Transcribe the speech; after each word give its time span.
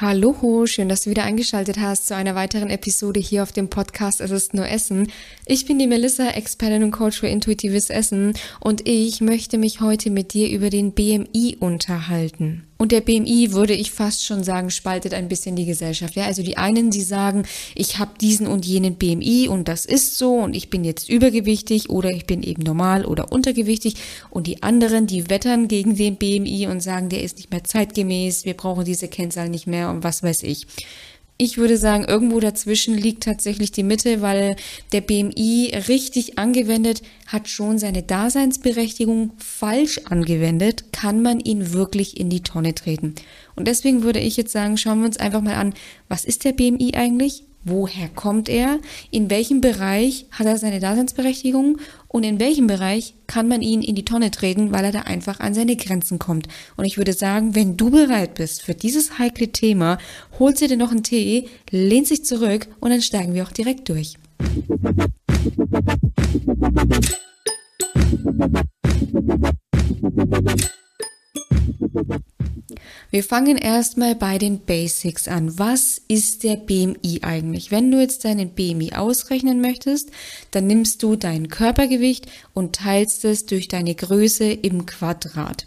Hallo, 0.00 0.64
schön, 0.64 0.88
dass 0.88 1.02
du 1.02 1.10
wieder 1.10 1.24
eingeschaltet 1.24 1.78
hast 1.78 2.06
zu 2.06 2.16
einer 2.16 2.34
weiteren 2.34 2.70
Episode 2.70 3.20
hier 3.20 3.42
auf 3.42 3.52
dem 3.52 3.68
Podcast 3.68 4.22
Es 4.22 4.30
ist 4.30 4.54
nur 4.54 4.66
Essen. 4.66 5.12
Ich 5.44 5.66
bin 5.66 5.78
die 5.78 5.86
Melissa, 5.86 6.30
Expertin 6.30 6.84
und 6.84 6.90
Coach 6.90 7.20
für 7.20 7.26
intuitives 7.26 7.90
Essen 7.90 8.32
und 8.60 8.88
ich 8.88 9.20
möchte 9.20 9.58
mich 9.58 9.82
heute 9.82 10.08
mit 10.08 10.32
dir 10.32 10.48
über 10.48 10.70
den 10.70 10.92
BMI 10.92 11.58
unterhalten. 11.60 12.69
Und 12.80 12.92
der 12.92 13.02
BMI, 13.02 13.52
würde 13.52 13.74
ich 13.74 13.90
fast 13.90 14.24
schon 14.24 14.42
sagen, 14.42 14.70
spaltet 14.70 15.12
ein 15.12 15.28
bisschen 15.28 15.54
die 15.54 15.66
Gesellschaft. 15.66 16.16
Ja, 16.16 16.24
also 16.24 16.42
die 16.42 16.56
einen, 16.56 16.88
die 16.88 17.02
sagen, 17.02 17.44
ich 17.74 17.98
habe 17.98 18.12
diesen 18.18 18.46
und 18.46 18.64
jenen 18.64 18.94
BMI 18.94 19.48
und 19.48 19.68
das 19.68 19.84
ist 19.84 20.16
so 20.16 20.36
und 20.36 20.56
ich 20.56 20.70
bin 20.70 20.82
jetzt 20.82 21.10
übergewichtig 21.10 21.90
oder 21.90 22.08
ich 22.08 22.24
bin 22.24 22.42
eben 22.42 22.62
normal 22.62 23.04
oder 23.04 23.32
untergewichtig. 23.32 23.96
Und 24.30 24.46
die 24.46 24.62
anderen, 24.62 25.06
die 25.06 25.28
wettern 25.28 25.68
gegen 25.68 25.94
den 25.94 26.16
BMI 26.16 26.68
und 26.68 26.80
sagen, 26.80 27.10
der 27.10 27.22
ist 27.22 27.36
nicht 27.36 27.50
mehr 27.50 27.64
zeitgemäß, 27.64 28.46
wir 28.46 28.54
brauchen 28.54 28.86
diese 28.86 29.08
Kennzahl 29.08 29.50
nicht 29.50 29.66
mehr 29.66 29.90
und 29.90 30.02
was 30.02 30.22
weiß 30.22 30.42
ich. 30.44 30.66
Ich 31.42 31.56
würde 31.56 31.78
sagen, 31.78 32.04
irgendwo 32.04 32.38
dazwischen 32.38 32.94
liegt 32.98 33.22
tatsächlich 33.22 33.72
die 33.72 33.82
Mitte, 33.82 34.20
weil 34.20 34.56
der 34.92 35.00
BMI 35.00 35.72
richtig 35.88 36.38
angewendet 36.38 37.00
hat 37.28 37.48
schon 37.48 37.78
seine 37.78 38.02
Daseinsberechtigung. 38.02 39.32
Falsch 39.38 40.02
angewendet 40.04 40.92
kann 40.92 41.22
man 41.22 41.40
ihn 41.40 41.72
wirklich 41.72 42.20
in 42.20 42.28
die 42.28 42.42
Tonne 42.42 42.74
treten. 42.74 43.14
Und 43.56 43.68
deswegen 43.68 44.02
würde 44.02 44.20
ich 44.20 44.36
jetzt 44.36 44.52
sagen, 44.52 44.76
schauen 44.76 44.98
wir 44.98 45.06
uns 45.06 45.16
einfach 45.16 45.40
mal 45.40 45.54
an, 45.54 45.72
was 46.10 46.26
ist 46.26 46.44
der 46.44 46.52
BMI 46.52 46.92
eigentlich? 46.94 47.44
Woher 47.62 48.08
kommt 48.08 48.48
er? 48.48 48.78
In 49.10 49.28
welchem 49.28 49.60
Bereich 49.60 50.24
hat 50.30 50.46
er 50.46 50.56
seine 50.56 50.80
Daseinsberechtigung? 50.80 51.76
Und 52.08 52.24
in 52.24 52.40
welchem 52.40 52.66
Bereich 52.66 53.14
kann 53.26 53.48
man 53.48 53.60
ihn 53.60 53.82
in 53.82 53.94
die 53.94 54.04
Tonne 54.04 54.30
treten, 54.30 54.72
weil 54.72 54.86
er 54.86 54.92
da 54.92 55.02
einfach 55.02 55.40
an 55.40 55.52
seine 55.52 55.76
Grenzen 55.76 56.18
kommt? 56.18 56.48
Und 56.78 56.86
ich 56.86 56.96
würde 56.96 57.12
sagen, 57.12 57.54
wenn 57.54 57.76
du 57.76 57.90
bereit 57.90 58.34
bist 58.34 58.62
für 58.62 58.74
dieses 58.74 59.18
heikle 59.18 59.48
Thema, 59.48 59.98
holst 60.38 60.62
du 60.62 60.68
dir 60.68 60.78
noch 60.78 60.90
einen 60.90 61.02
Tee, 61.02 61.48
lehnt 61.70 62.06
sich 62.06 62.24
zurück 62.24 62.66
und 62.80 62.90
dann 62.90 63.02
steigen 63.02 63.34
wir 63.34 63.44
auch 63.44 63.52
direkt 63.52 63.90
durch. 63.90 64.14
Wir 73.10 73.24
fangen 73.24 73.56
erstmal 73.56 74.14
bei 74.14 74.38
den 74.38 74.60
Basics 74.60 75.26
an. 75.28 75.58
Was 75.58 76.00
ist 76.08 76.44
der 76.44 76.56
BMI 76.56 77.20
eigentlich? 77.22 77.70
Wenn 77.70 77.90
du 77.90 78.00
jetzt 78.00 78.24
deinen 78.24 78.50
BMI 78.50 78.92
ausrechnen 78.94 79.60
möchtest, 79.60 80.10
dann 80.50 80.66
nimmst 80.66 81.02
du 81.02 81.16
dein 81.16 81.48
Körpergewicht 81.48 82.26
und 82.54 82.76
teilst 82.76 83.24
es 83.24 83.46
durch 83.46 83.68
deine 83.68 83.94
Größe 83.94 84.44
im 84.52 84.86
Quadrat. 84.86 85.66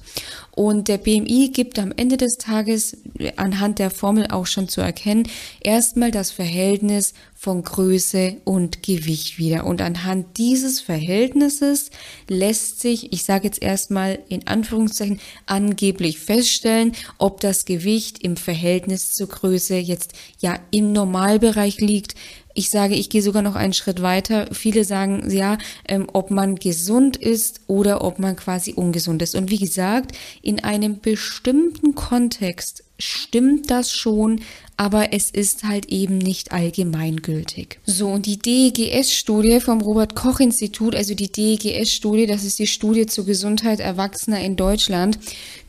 Und 0.55 0.87
der 0.87 0.99
BMI 0.99 1.49
gibt 1.51 1.79
am 1.79 1.91
Ende 1.95 2.15
des 2.15 2.37
Tages 2.37 2.97
anhand 3.37 3.79
der 3.79 3.89
Formel 3.89 4.27
auch 4.27 4.45
schon 4.45 4.67
zu 4.67 4.81
erkennen, 4.81 5.27
erstmal 5.61 6.11
das 6.11 6.29
Verhältnis 6.29 7.13
von 7.33 7.63
Größe 7.63 8.37
und 8.45 8.83
Gewicht 8.83 9.37
wieder. 9.37 9.65
Und 9.65 9.81
anhand 9.81 10.37
dieses 10.37 10.79
Verhältnisses 10.79 11.89
lässt 12.29 12.79
sich, 12.79 13.11
ich 13.11 13.23
sage 13.23 13.45
jetzt 13.45 13.61
erstmal 13.61 14.19
in 14.29 14.47
Anführungszeichen, 14.47 15.19
angeblich 15.47 16.19
feststellen, 16.19 16.93
ob 17.17 17.41
das 17.41 17.65
Gewicht 17.65 18.19
im 18.23 18.37
Verhältnis 18.37 19.11
zur 19.11 19.27
Größe 19.27 19.75
jetzt 19.75 20.13
ja 20.39 20.59
im 20.71 20.93
Normalbereich 20.93 21.81
liegt, 21.81 22.15
ich 22.53 22.69
sage, 22.69 22.95
ich 22.95 23.09
gehe 23.09 23.21
sogar 23.21 23.41
noch 23.41 23.55
einen 23.55 23.73
Schritt 23.73 24.01
weiter. 24.01 24.47
Viele 24.51 24.83
sagen, 24.83 25.29
ja, 25.29 25.57
ähm, 25.87 26.07
ob 26.13 26.31
man 26.31 26.55
gesund 26.55 27.17
ist 27.17 27.61
oder 27.67 28.03
ob 28.03 28.19
man 28.19 28.35
quasi 28.35 28.73
ungesund 28.73 29.21
ist. 29.21 29.35
Und 29.35 29.49
wie 29.49 29.59
gesagt, 29.59 30.15
in 30.41 30.63
einem 30.63 30.99
bestimmten 30.99 31.95
Kontext 31.95 32.83
stimmt 33.03 33.69
das 33.69 33.91
schon, 33.91 34.41
aber 34.77 35.13
es 35.13 35.29
ist 35.29 35.63
halt 35.63 35.87
eben 35.87 36.17
nicht 36.17 36.51
allgemeingültig. 36.51 37.79
So, 37.85 38.07
und 38.07 38.25
die 38.25 38.39
DEGS-Studie 38.39 39.59
vom 39.59 39.81
Robert-Koch-Institut, 39.81 40.95
also 40.95 41.13
die 41.13 41.31
DEGS-Studie, 41.31 42.25
das 42.25 42.43
ist 42.43 42.59
die 42.59 42.67
Studie 42.67 43.05
zur 43.05 43.25
Gesundheit 43.25 43.79
Erwachsener 43.79 44.39
in 44.39 44.55
Deutschland, 44.55 45.19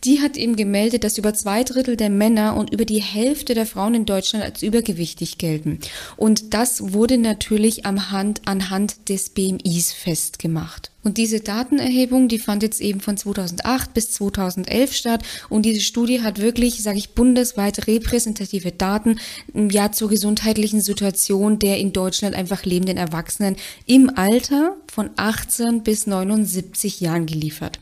die 0.05 0.21
hat 0.21 0.37
eben 0.37 0.57
gemeldet, 0.57 1.05
dass 1.05 1.19
über 1.19 1.35
zwei 1.35 1.65
Drittel 1.65 1.97
der 1.97 2.11
Männer 2.11 2.57
und 2.57 2.73
über 2.73 2.85
die 2.85 3.03
Hälfte 3.03 3.55
der 3.55 3.67
Frauen 3.67 3.95
in 3.95 4.07
Deutschland 4.07 4.45
als 4.45 4.63
übergewichtig 4.63 5.39
gelten. 5.39 5.81
Und 6.17 6.55
das 6.55 6.93
wurde 6.93 7.19
natürlich 7.19 7.85
am 7.85 8.11
Hand, 8.11 8.43
anhand 8.47 9.09
des 9.09 9.31
BMIs 9.31 9.93
festgemacht. 9.93 10.94
Und 11.05 11.19
diese 11.19 11.41
Datenerhebung, 11.41 12.29
die 12.29 12.39
fand 12.39 12.63
jetzt 12.63 12.81
eben 12.81 13.01
von 13.01 13.17
2008 13.17 13.95
bis 13.95 14.11
2011 14.13 14.95
statt. 14.95 15.23
Und 15.49 15.65
diese 15.65 15.81
Studie 15.81 16.23
hat 16.23 16.41
wirklich, 16.41 16.83
sage 16.83 16.99
ich, 16.99 17.11
bundesweit 17.11 17.87
repräsentative 17.87 18.73
Daten 18.73 19.21
ja 19.55 19.93
zur 19.93 20.09
gesundheitlichen 20.09 20.81
Situation 20.81 21.59
der 21.59 21.79
in 21.79 21.93
Deutschland 21.93 22.35
einfach 22.35 22.65
lebenden 22.65 22.97
Erwachsenen 22.97 23.57
im 23.87 24.11
Alter 24.17 24.77
von 24.91 25.11
18 25.17 25.83
bis 25.83 26.07
79 26.07 27.01
Jahren 27.01 27.27
geliefert. 27.27 27.79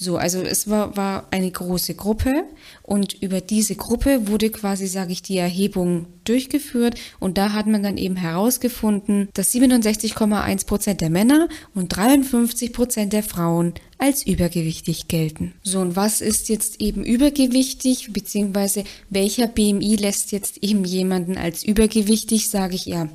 So, 0.00 0.16
also 0.16 0.40
es 0.42 0.70
war, 0.70 0.96
war 0.96 1.26
eine 1.32 1.50
große 1.50 1.96
Gruppe 1.96 2.44
und 2.84 3.20
über 3.20 3.40
diese 3.40 3.74
Gruppe 3.74 4.28
wurde 4.28 4.48
quasi, 4.50 4.86
sage 4.86 5.10
ich, 5.10 5.22
die 5.22 5.36
Erhebung 5.36 6.06
durchgeführt 6.22 6.94
und 7.18 7.36
da 7.36 7.52
hat 7.52 7.66
man 7.66 7.82
dann 7.82 7.96
eben 7.96 8.14
herausgefunden, 8.14 9.28
dass 9.34 9.52
67,1 9.52 10.66
Prozent 10.66 11.00
der 11.00 11.10
Männer 11.10 11.48
und 11.74 11.88
53 11.88 12.72
Prozent 12.72 13.12
der 13.12 13.24
Frauen 13.24 13.74
als 13.98 14.24
übergewichtig 14.24 15.08
gelten. 15.08 15.54
So, 15.64 15.80
und 15.80 15.96
was 15.96 16.20
ist 16.20 16.48
jetzt 16.48 16.80
eben 16.80 17.04
übergewichtig, 17.04 18.12
beziehungsweise 18.12 18.84
welcher 19.10 19.48
BMI 19.48 19.96
lässt 19.96 20.30
jetzt 20.30 20.58
eben 20.62 20.84
jemanden 20.84 21.36
als 21.36 21.64
übergewichtig, 21.64 22.48
sage 22.48 22.76
ich 22.76 22.86
ja, 22.86 23.08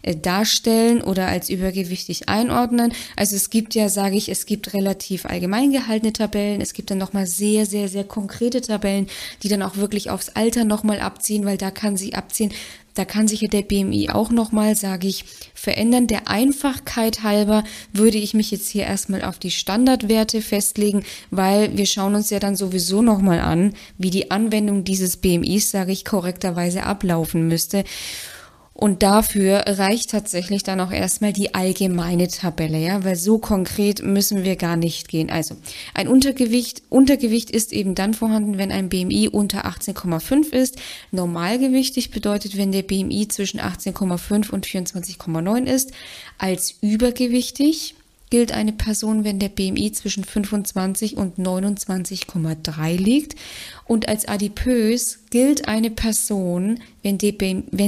äh, 0.00 0.16
darstellen 0.16 1.02
oder 1.02 1.26
als 1.26 1.50
übergewichtig 1.50 2.30
einordnen? 2.30 2.92
Also 3.16 3.36
es 3.36 3.50
gibt 3.50 3.74
ja, 3.74 3.90
sage 3.90 4.16
ich, 4.16 4.30
es 4.30 4.46
gibt 4.46 4.72
relativ 4.72 5.26
allgemein 5.26 5.72
gehaltene 5.72 6.14
Tabellen, 6.14 6.62
es 6.62 6.72
gibt 6.72 6.90
dann 6.90 6.98
nochmal 6.98 7.26
sehr, 7.26 7.66
sehr, 7.66 7.88
sehr 7.88 8.04
konkrete 8.04 8.62
Tabellen, 8.62 9.08
die 9.42 9.48
dann 9.48 9.62
auch 9.62 9.76
wirklich 9.76 10.08
aufs 10.08 10.30
Alter 10.30 10.64
nochmal 10.64 11.00
abziehen, 11.00 11.44
weil 11.44 11.58
da 11.58 11.70
kann 11.70 11.98
sie 11.98 12.14
abziehen, 12.14 12.52
da 13.00 13.06
kann 13.06 13.28
sich 13.28 13.40
ja 13.40 13.48
der 13.48 13.62
BMI 13.62 14.10
auch 14.10 14.28
nochmal, 14.30 14.76
sage 14.76 15.08
ich, 15.08 15.24
verändern. 15.54 16.06
Der 16.06 16.28
Einfachkeit 16.28 17.22
halber 17.22 17.64
würde 17.94 18.18
ich 18.18 18.34
mich 18.34 18.50
jetzt 18.50 18.68
hier 18.68 18.84
erstmal 18.84 19.22
auf 19.22 19.38
die 19.38 19.50
Standardwerte 19.50 20.42
festlegen, 20.42 21.02
weil 21.30 21.74
wir 21.78 21.86
schauen 21.86 22.14
uns 22.14 22.28
ja 22.28 22.40
dann 22.40 22.56
sowieso 22.56 23.00
nochmal 23.00 23.40
an, 23.40 23.72
wie 23.96 24.10
die 24.10 24.30
Anwendung 24.30 24.84
dieses 24.84 25.16
BMIs, 25.16 25.70
sage 25.70 25.92
ich, 25.92 26.04
korrekterweise 26.04 26.82
ablaufen 26.82 27.48
müsste. 27.48 27.84
Und 28.80 29.02
dafür 29.02 29.64
reicht 29.66 30.10
tatsächlich 30.10 30.62
dann 30.62 30.80
auch 30.80 30.90
erstmal 30.90 31.34
die 31.34 31.54
allgemeine 31.54 32.28
Tabelle, 32.28 32.78
ja, 32.78 33.04
weil 33.04 33.14
so 33.14 33.36
konkret 33.36 34.02
müssen 34.02 34.42
wir 34.42 34.56
gar 34.56 34.76
nicht 34.76 35.08
gehen. 35.08 35.28
Also, 35.28 35.54
ein 35.92 36.08
Untergewicht, 36.08 36.82
Untergewicht 36.88 37.50
ist 37.50 37.74
eben 37.74 37.94
dann 37.94 38.14
vorhanden, 38.14 38.56
wenn 38.56 38.72
ein 38.72 38.88
BMI 38.88 39.28
unter 39.28 39.66
18,5 39.66 40.54
ist. 40.54 40.78
Normalgewichtig 41.10 42.10
bedeutet, 42.10 42.56
wenn 42.56 42.72
der 42.72 42.82
BMI 42.82 43.28
zwischen 43.28 43.60
18,5 43.60 44.48
und 44.48 44.66
24,9 44.66 45.66
ist. 45.66 45.92
Als 46.38 46.76
übergewichtig 46.80 47.96
gilt 48.30 48.52
eine 48.52 48.72
Person, 48.72 49.24
wenn 49.24 49.38
der 49.40 49.48
BMI 49.48 49.92
zwischen 49.92 50.24
25 50.24 51.16
und 51.16 51.38
29,3 51.38 52.96
liegt. 52.96 53.34
Und 53.90 54.08
als 54.08 54.28
adipös 54.28 55.18
gilt 55.30 55.66
eine 55.66 55.90
Person, 55.90 56.78
wenn, 57.02 57.18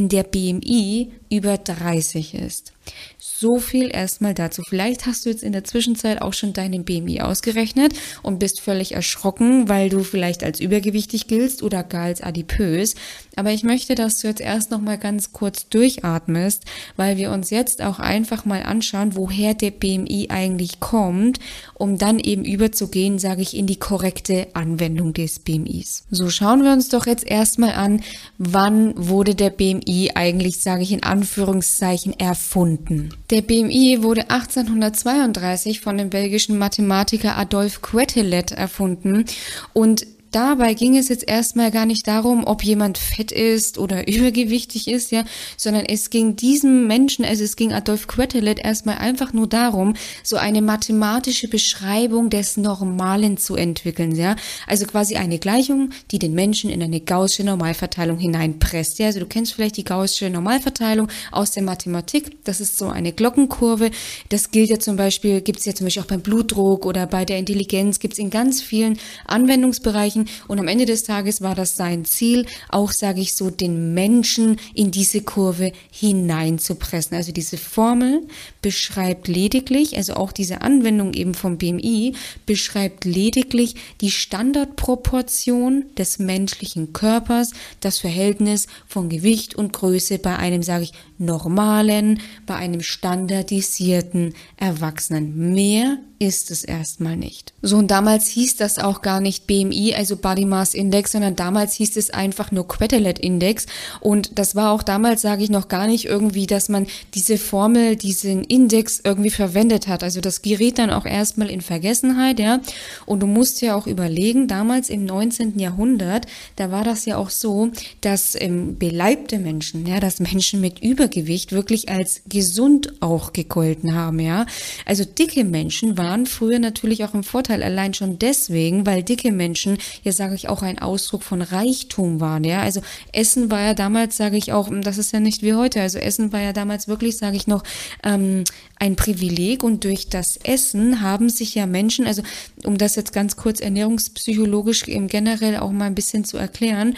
der 0.09 0.25
BMI 0.25 1.13
über 1.31 1.59
30 1.59 2.35
ist. 2.35 2.73
So 3.19 3.59
viel 3.59 3.89
erstmal 3.93 4.35
dazu. 4.35 4.63
Vielleicht 4.69 5.07
hast 5.07 5.25
du 5.25 5.31
jetzt 5.31 5.45
in 5.45 5.53
der 5.53 5.65
Zwischenzeit 5.65 6.21
auch 6.21 6.33
schon 6.33 6.53
deinen 6.53 6.85
BMI 6.85 7.21
ausgerechnet 7.21 7.95
und 8.23 8.41
bist 8.41 8.61
völlig 8.61 8.93
erschrocken, 8.93 9.69
weil 9.69 9.91
du 9.91 10.03
vielleicht 10.03 10.43
als 10.43 10.61
übergewichtig 10.61 11.29
giltst 11.29 11.63
oder 11.63 11.85
gar 11.85 12.05
als 12.07 12.21
adipös. 12.21 12.97
Aber 13.37 13.51
ich 13.51 13.63
möchte, 13.63 13.95
dass 13.95 14.19
du 14.19 14.29
jetzt 14.29 14.41
erst 14.41 14.71
noch 14.71 14.81
mal 14.81 14.98
ganz 14.98 15.33
kurz 15.33 15.69
durchatmest, 15.69 16.65
weil 16.97 17.16
wir 17.16 17.31
uns 17.31 17.51
jetzt 17.51 17.83
auch 17.83 18.01
einfach 18.01 18.45
mal 18.45 18.63
anschauen, 18.63 19.15
woher 19.15 19.55
der 19.55 19.71
BMI 19.71 20.28
eigentlich 20.31 20.81
kommt, 20.81 21.39
um 21.75 21.98
dann 21.98 22.19
eben 22.19 22.45
überzugehen, 22.45 23.19
sage 23.19 23.43
ich, 23.43 23.57
in 23.57 23.66
die 23.66 23.78
korrekte 23.78 24.48
Anwendung 24.55 25.13
des 25.13 25.39
BMIs. 25.39 25.91
So 26.10 26.30
schauen 26.30 26.62
wir 26.65 26.72
uns 26.72 26.89
doch 26.89 27.06
jetzt 27.06 27.27
erstmal 27.27 27.72
an, 27.72 28.03
wann 28.39 28.92
wurde 28.97 29.34
der 29.34 29.50
BMI 29.50 30.12
eigentlich, 30.15 30.60
sage 30.60 30.83
ich 30.83 30.92
in 30.92 31.03
Anführungszeichen, 31.03 32.18
erfunden. 32.18 33.10
Der 33.30 33.42
BMI 33.42 34.03
wurde 34.03 34.30
1832 34.30 35.80
von 35.80 35.98
dem 35.98 36.10
belgischen 36.10 36.59
Mathematiker 36.59 37.36
Adolphe 37.36 37.80
Quetelet 37.80 38.53
erfunden 38.53 39.24
und 39.72 40.06
dabei 40.33 40.75
ging 40.75 40.97
es 40.97 41.09
jetzt 41.09 41.29
erstmal 41.29 41.71
gar 41.71 41.87
nicht 41.87 42.07
darum, 42.07 42.45
ob 42.45 42.65
jemand 42.65 42.99
fett 42.99 43.31
ist 43.33 43.79
oder 43.79 44.09
übergewichtig 44.13 44.89
ist, 44.89 45.13
ja, 45.13 45.25
sondern 45.57 45.84
es 45.84 46.11
ging 46.11 46.37
diesem 46.37 46.87
Menschen, 46.87 47.25
also 47.25 47.45
es 47.45 47.57
ging 47.57 47.73
Adolf 47.73 48.07
Quetelet 48.07 48.59
erstmal 48.59 48.99
einfach 48.99 49.33
nur 49.33 49.47
darum, 49.47 49.95
so 50.23 50.37
eine 50.37 50.63
mathematische 50.63 51.49
Beschreibung 51.49 52.31
des 52.31 52.57
Normalen 52.57 53.37
zu 53.37 53.57
entwickeln, 53.57 54.17
ja. 54.17 54.37
Also 54.67 54.87
quasi 54.87 55.17
eine 55.17 55.39
Gleichung, 55.39 55.91
die 56.11 56.19
den 56.19 56.34
Menschen 56.34 56.71
in 56.71 56.83
eine 56.83 57.01
gaußsche 57.01 57.45
Normalverteilung 57.45 58.19
hineinpresst, 58.19 58.99
ja. 58.99 59.07
Also 59.07 59.21
du 59.21 59.27
kennst 59.27 59.55
vielleicht 59.55 59.77
die 59.77 59.84
gaußsche 59.84 60.31
Normalverteilung 60.31 61.09
aus 61.31 61.51
der 61.51 61.63
Mathematik. 61.63 62.45
Das 62.45 62.61
ist 62.61 62.79
so 62.79 62.89
eine 62.89 63.13
Glockenkurve. 63.13 63.91
Das 64.29 64.51
gilt 64.51 64.71
ja 64.71 64.79
zum 64.79 64.97
Beispiel, 64.97 65.41
gibt 65.41 65.59
es 65.61 65.65
ja 65.67 65.75
zum 65.75 65.87
Beispiel 65.87 66.03
auch 66.03 66.07
beim 66.07 66.21
Blutdruck 66.21 66.87
oder 66.87 67.07
bei 67.07 67.25
der 67.25 67.39
Intelligenz, 67.39 67.99
gibt 67.99 68.15
es 68.15 68.19
in 68.19 68.31
ganz 68.31 68.63
vielen 68.63 68.99
Anwendungsbereichen. 69.27 70.22
Und 70.48 70.59
am 70.59 70.69
Ende 70.69 70.86
des 70.86 71.03
Tages 71.03 71.41
war 71.41 71.54
das 71.54 71.77
sein 71.77 72.04
Ziel, 72.04 72.47
auch, 72.69 72.92
sage 72.92 73.21
ich 73.21 73.34
so, 73.34 73.51
den 73.51 73.95
Menschen 73.95 74.57
in 74.74 74.91
diese 74.91 75.22
Kurve 75.22 75.72
hineinzupressen. 75.91 77.16
Also 77.16 77.33
diese 77.33 77.59
Formel 77.59 78.27
beschreibt 78.60 79.28
lediglich, 79.28 79.97
also 79.97 80.15
auch 80.15 80.33
diese 80.33 80.63
Anwendung 80.63 81.15
eben 81.15 81.34
vom 81.34 81.59
BMI, 81.59 82.15
beschreibt 82.47 83.04
lediglich 83.04 83.74
die 84.01 84.10
Standardproportion 84.10 85.84
des 85.97 86.19
menschlichen 86.19 86.92
Körpers, 86.92 87.53
das 87.80 87.98
Verhältnis 87.98 88.66
von 88.86 89.09
Gewicht 89.09 89.54
und 89.54 89.72
Größe 89.72 90.19
bei 90.19 90.36
einem, 90.36 90.63
sage 90.63 90.84
ich, 90.84 90.92
normalen, 91.19 92.21
bei 92.47 92.57
einem 92.57 92.83
standardisierten 92.83 94.34
Erwachsenen. 94.57 95.54
Mehr 95.54 95.98
ist 96.19 96.51
es 96.51 96.63
erstmal 96.63 97.16
nicht. 97.16 97.53
So, 97.63 97.77
und 97.78 97.91
damals 97.91 98.28
hieß 98.28 98.57
das 98.57 98.78
auch 98.78 99.03
gar 99.03 99.21
nicht 99.21 99.47
BMI, 99.47 99.95
also 99.95 100.11
Body 100.16 100.44
Mass 100.44 100.74
Index, 100.74 101.12
sondern 101.12 101.36
damals 101.36 101.74
hieß 101.74 101.97
es 101.97 102.10
einfach 102.10 102.50
nur 102.50 102.66
Quetelet 102.68 103.18
Index. 103.18 103.66
Und 104.00 104.38
das 104.38 104.54
war 104.54 104.72
auch 104.72 104.82
damals, 104.82 105.22
sage 105.22 105.44
ich, 105.44 105.50
noch 105.50 105.68
gar 105.68 105.86
nicht 105.86 106.04
irgendwie, 106.06 106.47
dass 106.47 106.68
man 106.68 106.86
diese 107.14 107.38
Formel, 107.38 107.97
diesen 107.97 108.44
Index 108.44 109.00
irgendwie 109.04 109.30
verwendet 109.30 109.88
hat. 109.88 110.03
Also 110.03 110.20
das 110.20 110.42
gerät 110.42 110.78
dann 110.78 110.91
auch 110.91 111.06
erstmal 111.06 111.50
in 111.50 111.60
Vergessenheit, 111.60 112.38
ja. 112.38 112.60
Und 113.06 113.20
du 113.20 113.26
musst 113.26 113.62
ja 113.62 113.74
auch 113.74 113.86
überlegen, 113.86 114.48
damals 114.48 114.91
im 114.91 115.04
19. 115.04 115.59
Jahrhundert, 115.59 116.26
da 116.56 116.70
war 116.70 116.84
das 116.84 117.04
ja 117.04 117.16
auch 117.16 117.30
so, 117.30 117.70
dass 118.00 118.34
ähm, 118.41 118.78
beleibte 118.78 119.38
Menschen, 119.38 119.86
ja, 119.86 120.00
dass 120.00 120.20
Menschen 120.20 120.60
mit 120.60 120.80
Übergewicht 120.80 121.53
wirklich 121.53 121.88
als 121.88 122.22
gesund 122.28 122.94
auch 123.00 123.32
gegolten 123.32 123.94
haben, 123.94 124.20
ja. 124.20 124.47
Also 124.86 125.04
dicke 125.04 125.44
Menschen 125.44 125.98
waren 125.98 126.26
früher 126.26 126.59
natürlich 126.59 127.04
auch 127.04 127.14
im 127.14 127.24
Vorteil, 127.24 127.62
allein 127.62 127.94
schon 127.94 128.18
deswegen, 128.18 128.86
weil 128.86 129.03
dicke 129.03 129.32
Menschen, 129.32 129.78
ja 130.03 130.13
sage 130.13 130.34
ich 130.34 130.49
auch, 130.49 130.63
ein 130.63 130.78
Ausdruck 130.78 131.22
von 131.22 131.43
Reichtum 131.43 132.21
waren, 132.21 132.45
ja. 132.45 132.60
Also 132.60 132.83
Essen 133.13 133.51
war 133.51 133.60
ja 133.60 133.75
damals, 133.75 134.16
sage 134.16 134.37
ich 134.37 134.53
auch, 134.53 134.69
das 134.83 134.99
ist 134.99 135.13
ja 135.13 135.21
nicht 135.21 135.43
wie 135.43 135.54
heute, 135.54 135.81
also 135.81 135.99
Essen 135.99 136.33
war 136.33 136.41
ja 136.41 136.53
damals 136.53 136.89
wirklich, 136.89 137.16
sage 137.16 137.37
ich 137.37 137.47
noch, 137.47 137.63
ähm, 138.04 138.45
ein 138.78 138.97
Privileg 138.97 139.63
und 139.63 139.84
durch 139.84 140.09
das 140.09 140.37
Essen 140.37 141.01
haben 141.01 141.28
sich 141.28 141.54
ja 141.54 141.66
Menschen, 141.66 142.07
also 142.07 142.22
um 142.65 142.78
das 142.78 142.97
jetzt 142.97 143.13
ganz 143.13 143.37
kurz 143.37 143.60
ernährungspsychologisch 143.60 144.89
im 144.89 145.07
generell 145.07 145.59
auch 145.59 145.71
mal 145.71 145.84
ein 145.84 145.95
bisschen 145.95 146.25
zu 146.25 146.37
erklären, 146.37 146.97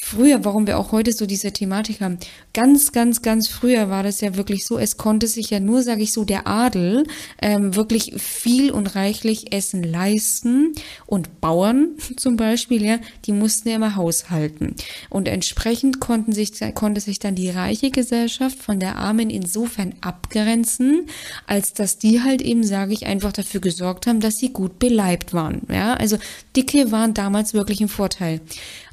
früher, 0.00 0.44
warum 0.44 0.66
wir 0.66 0.78
auch 0.78 0.92
heute 0.92 1.12
so 1.12 1.26
diese 1.26 1.52
Thematik 1.52 2.00
haben, 2.00 2.18
ganz, 2.54 2.92
ganz, 2.92 3.22
ganz 3.22 3.48
früher 3.48 3.90
war 3.90 4.02
das 4.02 4.20
ja 4.20 4.36
wirklich 4.36 4.64
so, 4.64 4.78
es 4.78 4.96
konnte 4.96 5.26
sich 5.26 5.50
ja 5.50 5.60
nur, 5.60 5.82
sage 5.82 6.02
ich 6.02 6.12
so, 6.12 6.24
der 6.24 6.46
Adel 6.46 7.06
ähm, 7.40 7.74
wirklich 7.74 8.14
viel 8.16 8.70
und 8.70 8.94
reichlich 8.94 9.52
Essen 9.52 9.82
leisten 9.82 10.72
und 11.06 11.40
Bauern 11.40 11.90
zum 12.16 12.36
Beispiel, 12.36 12.84
ja, 12.84 12.98
die 13.26 13.32
mussten 13.32 13.68
ja 13.68 13.76
immer 13.76 13.96
haushalten. 13.96 14.74
Und 15.10 15.28
entsprechend 15.28 16.00
konnten 16.00 16.32
sich, 16.32 16.52
konnte 16.74 17.00
sich 17.00 17.18
dann 17.18 17.34
die 17.34 17.50
reiche 17.50 17.90
Gesellschaft 17.90 18.58
von 18.58 18.80
der 18.80 18.96
armen 18.96 19.30
insofern 19.30 19.94
abgrenzen, 20.00 21.06
als 21.46 21.72
dass 21.74 21.98
die 21.98 22.22
halt 22.22 22.42
eben, 22.42 22.64
sage 22.64 22.92
ich, 22.92 23.06
einfach 23.06 23.32
dafür 23.32 23.60
gesorgt 23.60 24.06
haben, 24.06 24.20
dass 24.20 24.38
sie 24.38 24.52
gut 24.52 24.78
beleibt 24.78 25.34
waren. 25.34 25.62
Ja, 25.70 25.94
also 25.94 26.18
Dicke 26.56 26.90
waren 26.90 27.14
damals 27.14 27.54
wirklich 27.54 27.80
ein 27.80 27.88
Vorteil. 27.88 28.40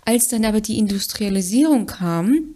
Als 0.05 0.27
dann 0.27 0.45
aber 0.45 0.61
die 0.61 0.77
Industrialisierung 0.77 1.87
kam, 1.87 2.55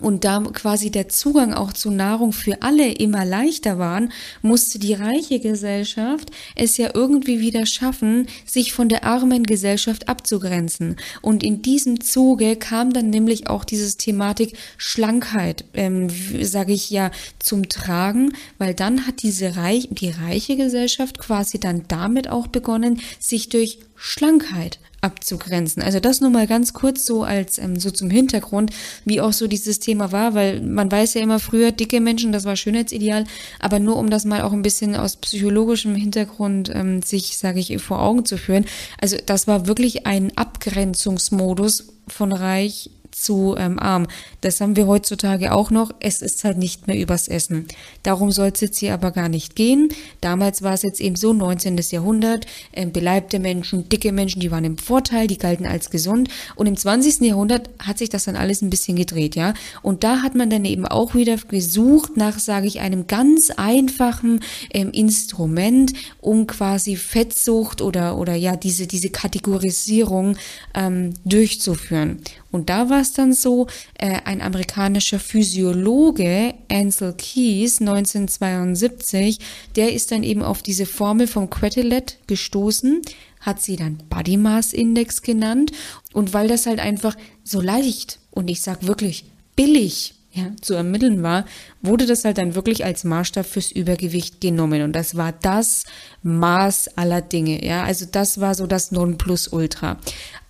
und 0.00 0.24
da 0.24 0.40
quasi 0.40 0.90
der 0.90 1.08
Zugang 1.08 1.52
auch 1.52 1.72
zu 1.72 1.90
Nahrung 1.90 2.32
für 2.32 2.62
alle 2.62 2.90
immer 2.92 3.24
leichter 3.24 3.78
waren, 3.78 4.12
musste 4.42 4.78
die 4.78 4.94
reiche 4.94 5.40
Gesellschaft 5.40 6.30
es 6.56 6.76
ja 6.76 6.90
irgendwie 6.94 7.40
wieder 7.40 7.66
schaffen, 7.66 8.26
sich 8.46 8.72
von 8.72 8.88
der 8.88 9.04
armen 9.04 9.44
Gesellschaft 9.44 10.08
abzugrenzen. 10.08 10.96
Und 11.22 11.42
in 11.42 11.62
diesem 11.62 12.00
Zuge 12.00 12.56
kam 12.56 12.92
dann 12.92 13.10
nämlich 13.10 13.48
auch 13.48 13.64
dieses 13.64 13.96
Thematik 13.96 14.56
Schlankheit, 14.78 15.64
ähm, 15.74 16.08
sage 16.40 16.72
ich 16.72 16.90
ja, 16.90 17.10
zum 17.38 17.68
Tragen, 17.68 18.32
weil 18.58 18.74
dann 18.74 19.06
hat 19.06 19.22
diese 19.22 19.56
reich, 19.56 19.88
die 19.90 20.10
reiche 20.10 20.56
Gesellschaft 20.56 21.18
quasi 21.18 21.60
dann 21.60 21.84
damit 21.88 22.28
auch 22.28 22.46
begonnen, 22.46 23.00
sich 23.18 23.48
durch 23.48 23.78
Schlankheit 23.96 24.78
abzugrenzen. 25.00 25.82
Also 25.82 26.00
das 26.00 26.20
nur 26.20 26.30
mal 26.30 26.46
ganz 26.46 26.72
kurz 26.72 27.04
so 27.04 27.24
als 27.24 27.58
ähm, 27.58 27.78
so 27.78 27.90
zum 27.90 28.10
Hintergrund, 28.10 28.72
wie 29.04 29.20
auch 29.20 29.32
so 29.32 29.46
dieses 29.46 29.78
Thema 29.78 30.12
war, 30.12 30.34
weil 30.34 30.60
man 30.60 30.90
weiß 30.90 31.14
ja 31.14 31.22
immer 31.22 31.38
früher 31.38 31.72
dicke 31.72 32.00
Menschen, 32.00 32.32
das 32.32 32.44
war 32.44 32.56
Schönheitsideal, 32.56 33.24
aber 33.58 33.78
nur 33.78 33.96
um 33.96 34.10
das 34.10 34.24
mal 34.24 34.42
auch 34.42 34.52
ein 34.52 34.62
bisschen 34.62 34.94
aus 34.94 35.16
psychologischem 35.16 35.94
Hintergrund 35.94 36.70
ähm, 36.74 37.02
sich, 37.02 37.38
sage 37.38 37.60
ich, 37.60 37.80
vor 37.80 38.02
Augen 38.02 38.24
zu 38.24 38.36
führen. 38.36 38.66
Also 39.00 39.16
das 39.24 39.46
war 39.46 39.66
wirklich 39.66 40.06
ein 40.06 40.36
Abgrenzungsmodus 40.36 41.88
von 42.08 42.32
reich 42.32 42.90
zu 43.20 43.54
ähm, 43.58 43.78
arm. 43.78 44.06
Das 44.40 44.60
haben 44.60 44.76
wir 44.76 44.86
heutzutage 44.86 45.52
auch 45.52 45.70
noch. 45.70 45.92
Es 46.00 46.22
ist 46.22 46.42
halt 46.44 46.58
nicht 46.58 46.86
mehr 46.86 46.98
übers 46.98 47.28
Essen. 47.28 47.66
Darum 48.02 48.30
soll 48.30 48.50
es 48.54 48.60
jetzt 48.60 48.78
hier 48.78 48.94
aber 48.94 49.10
gar 49.10 49.28
nicht 49.28 49.54
gehen. 49.56 49.88
Damals 50.20 50.62
war 50.62 50.74
es 50.74 50.82
jetzt 50.82 51.00
eben 51.00 51.16
so, 51.16 51.32
19. 51.32 51.78
Jahrhundert, 51.90 52.46
äh, 52.72 52.86
beleibte 52.86 53.38
Menschen, 53.38 53.88
dicke 53.88 54.12
Menschen, 54.12 54.40
die 54.40 54.50
waren 54.50 54.64
im 54.64 54.78
Vorteil, 54.78 55.26
die 55.26 55.38
galten 55.38 55.66
als 55.66 55.90
gesund. 55.90 56.28
Und 56.56 56.66
im 56.66 56.76
20. 56.76 57.20
Jahrhundert 57.20 57.70
hat 57.78 57.98
sich 57.98 58.08
das 58.08 58.24
dann 58.24 58.36
alles 58.36 58.62
ein 58.62 58.70
bisschen 58.70 58.96
gedreht, 58.96 59.36
ja. 59.36 59.54
Und 59.82 60.04
da 60.04 60.22
hat 60.22 60.34
man 60.34 60.50
dann 60.50 60.64
eben 60.64 60.86
auch 60.86 61.14
wieder 61.14 61.36
gesucht 61.36 62.16
nach, 62.16 62.38
sage 62.38 62.66
ich, 62.66 62.80
einem 62.80 63.06
ganz 63.06 63.50
einfachen 63.50 64.40
ähm, 64.72 64.90
Instrument, 64.92 65.92
um 66.20 66.46
quasi 66.46 66.96
Fettsucht 66.96 67.82
oder, 67.82 68.16
oder 68.16 68.34
ja, 68.34 68.56
diese, 68.56 68.86
diese 68.86 69.10
Kategorisierung 69.10 70.36
ähm, 70.74 71.14
durchzuführen. 71.24 72.20
Und 72.50 72.68
da 72.68 72.90
war 72.90 73.00
es 73.00 73.12
dann 73.12 73.32
so, 73.32 73.66
äh, 73.98 74.20
ein 74.24 74.40
amerikanischer 74.40 75.18
Physiologe, 75.18 76.54
Ansel 76.68 77.14
Keys, 77.14 77.80
1972, 77.80 79.38
der 79.76 79.92
ist 79.92 80.10
dann 80.10 80.22
eben 80.22 80.42
auf 80.42 80.62
diese 80.62 80.86
Formel 80.86 81.26
vom 81.26 81.48
Quetelet 81.48 82.18
gestoßen, 82.26 83.02
hat 83.40 83.62
sie 83.62 83.76
dann 83.76 83.98
Body 84.10 84.36
Mass 84.36 84.72
Index 84.72 85.22
genannt. 85.22 85.72
Und 86.12 86.34
weil 86.34 86.48
das 86.48 86.66
halt 86.66 86.80
einfach 86.80 87.16
so 87.44 87.60
leicht 87.60 88.18
und 88.30 88.50
ich 88.50 88.62
sag 88.62 88.86
wirklich 88.86 89.24
billig 89.56 90.14
ja, 90.32 90.52
zu 90.60 90.74
ermitteln 90.74 91.22
war, 91.22 91.44
wurde 91.82 92.06
das 92.06 92.24
halt 92.24 92.38
dann 92.38 92.54
wirklich 92.54 92.84
als 92.84 93.02
Maßstab 93.04 93.44
fürs 93.46 93.72
Übergewicht 93.72 94.40
genommen. 94.40 94.82
Und 94.82 94.92
das 94.92 95.16
war 95.16 95.32
das 95.32 95.84
Maß 96.22 96.96
aller 96.96 97.20
Dinge. 97.20 97.64
Ja, 97.64 97.82
also 97.82 98.06
das 98.10 98.40
war 98.40 98.54
so 98.54 98.66
das 98.66 98.92
Nonplusultra. 98.92 99.98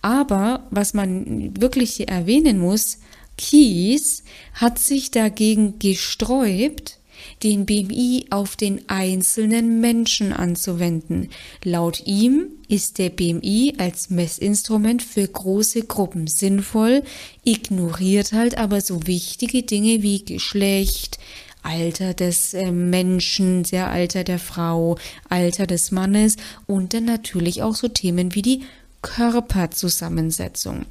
Aber 0.01 0.67
was 0.69 0.93
man 0.93 1.59
wirklich 1.59 2.07
erwähnen 2.07 2.59
muss, 2.59 2.99
Kies 3.37 4.23
hat 4.53 4.77
sich 4.77 5.09
dagegen 5.09 5.79
gesträubt, 5.79 6.99
den 7.43 7.65
BMI 7.65 8.25
auf 8.29 8.55
den 8.55 8.87
einzelnen 8.89 9.81
Menschen 9.81 10.33
anzuwenden. 10.33 11.29
Laut 11.63 12.05
ihm 12.05 12.47
ist 12.67 12.97
der 12.97 13.09
BMI 13.09 13.75
als 13.77 14.09
Messinstrument 14.09 15.03
für 15.03 15.27
große 15.27 15.83
Gruppen 15.83 16.27
sinnvoll, 16.27 17.03
ignoriert 17.43 18.31
halt 18.33 18.57
aber 18.57 18.81
so 18.81 19.05
wichtige 19.07 19.63
Dinge 19.63 20.01
wie 20.01 20.23
Geschlecht, 20.23 21.19
Alter 21.63 22.13
des 22.13 22.53
äh, 22.53 22.71
Menschen, 22.71 23.63
der 23.63 23.91
Alter 23.91 24.23
der 24.23 24.39
Frau, 24.39 24.97
Alter 25.29 25.67
des 25.67 25.91
Mannes 25.91 26.37
und 26.65 26.93
dann 26.93 27.05
natürlich 27.05 27.61
auch 27.61 27.75
so 27.75 27.87
Themen 27.87 28.33
wie 28.33 28.41
die 28.41 28.63
Körperzusammensetzung. 29.01 30.85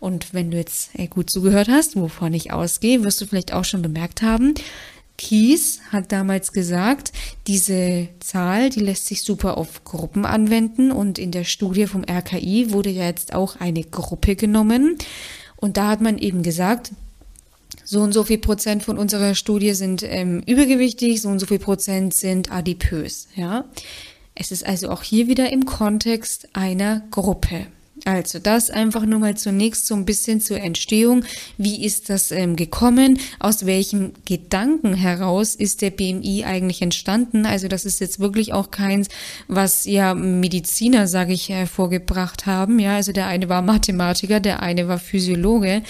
Und 0.00 0.34
wenn 0.34 0.50
du 0.50 0.56
jetzt 0.56 0.90
ey, 0.94 1.06
gut 1.06 1.30
zugehört 1.30 1.68
hast, 1.68 1.96
wovon 1.96 2.34
ich 2.34 2.52
ausgehe, 2.52 3.04
wirst 3.04 3.20
du 3.20 3.26
vielleicht 3.26 3.52
auch 3.52 3.64
schon 3.64 3.82
bemerkt 3.82 4.22
haben, 4.22 4.54
Kies 5.22 5.78
hat 5.92 6.10
damals 6.10 6.50
gesagt, 6.50 7.12
diese 7.46 8.08
Zahl, 8.18 8.70
die 8.70 8.80
lässt 8.80 9.06
sich 9.06 9.22
super 9.22 9.56
auf 9.56 9.84
Gruppen 9.84 10.26
anwenden 10.26 10.90
und 10.90 11.16
in 11.16 11.30
der 11.30 11.44
Studie 11.44 11.86
vom 11.86 12.02
RKI 12.02 12.72
wurde 12.72 12.90
ja 12.90 13.04
jetzt 13.04 13.32
auch 13.32 13.60
eine 13.60 13.84
Gruppe 13.84 14.34
genommen 14.34 14.98
und 15.54 15.76
da 15.76 15.86
hat 15.86 16.00
man 16.00 16.18
eben 16.18 16.42
gesagt, 16.42 16.90
so 17.84 18.00
und 18.00 18.12
so 18.12 18.24
viel 18.24 18.38
Prozent 18.38 18.82
von 18.82 18.98
unserer 18.98 19.36
Studie 19.36 19.74
sind 19.74 20.02
ähm, 20.02 20.42
übergewichtig, 20.44 21.22
so 21.22 21.28
und 21.28 21.38
so 21.38 21.46
viel 21.46 21.60
Prozent 21.60 22.14
sind 22.14 22.50
adipös, 22.50 23.28
ja. 23.36 23.64
Es 24.34 24.50
ist 24.50 24.66
also 24.66 24.90
auch 24.90 25.04
hier 25.04 25.28
wieder 25.28 25.52
im 25.52 25.66
Kontext 25.66 26.48
einer 26.52 27.02
Gruppe. 27.12 27.68
Also 28.04 28.40
das 28.40 28.68
einfach 28.68 29.06
nur 29.06 29.20
mal 29.20 29.36
zunächst 29.36 29.86
so 29.86 29.94
ein 29.94 30.04
bisschen 30.04 30.40
zur 30.40 30.60
Entstehung. 30.60 31.24
Wie 31.56 31.84
ist 31.84 32.10
das 32.10 32.32
ähm, 32.32 32.56
gekommen? 32.56 33.20
Aus 33.38 33.64
welchem 33.64 34.12
Gedanken 34.24 34.94
heraus 34.94 35.54
ist 35.54 35.82
der 35.82 35.90
BMI 35.90 36.44
eigentlich 36.44 36.82
entstanden? 36.82 37.46
Also 37.46 37.68
das 37.68 37.84
ist 37.84 38.00
jetzt 38.00 38.18
wirklich 38.18 38.52
auch 38.52 38.72
keins, 38.72 39.08
was 39.46 39.84
ja 39.84 40.14
Mediziner, 40.14 41.06
sage 41.06 41.32
ich, 41.32 41.48
hervorgebracht 41.48 42.46
haben. 42.46 42.80
Ja, 42.80 42.96
also 42.96 43.12
der 43.12 43.26
eine 43.26 43.48
war 43.48 43.62
Mathematiker, 43.62 44.40
der 44.40 44.62
eine 44.62 44.88
war 44.88 44.98
Physiologe. 44.98 45.82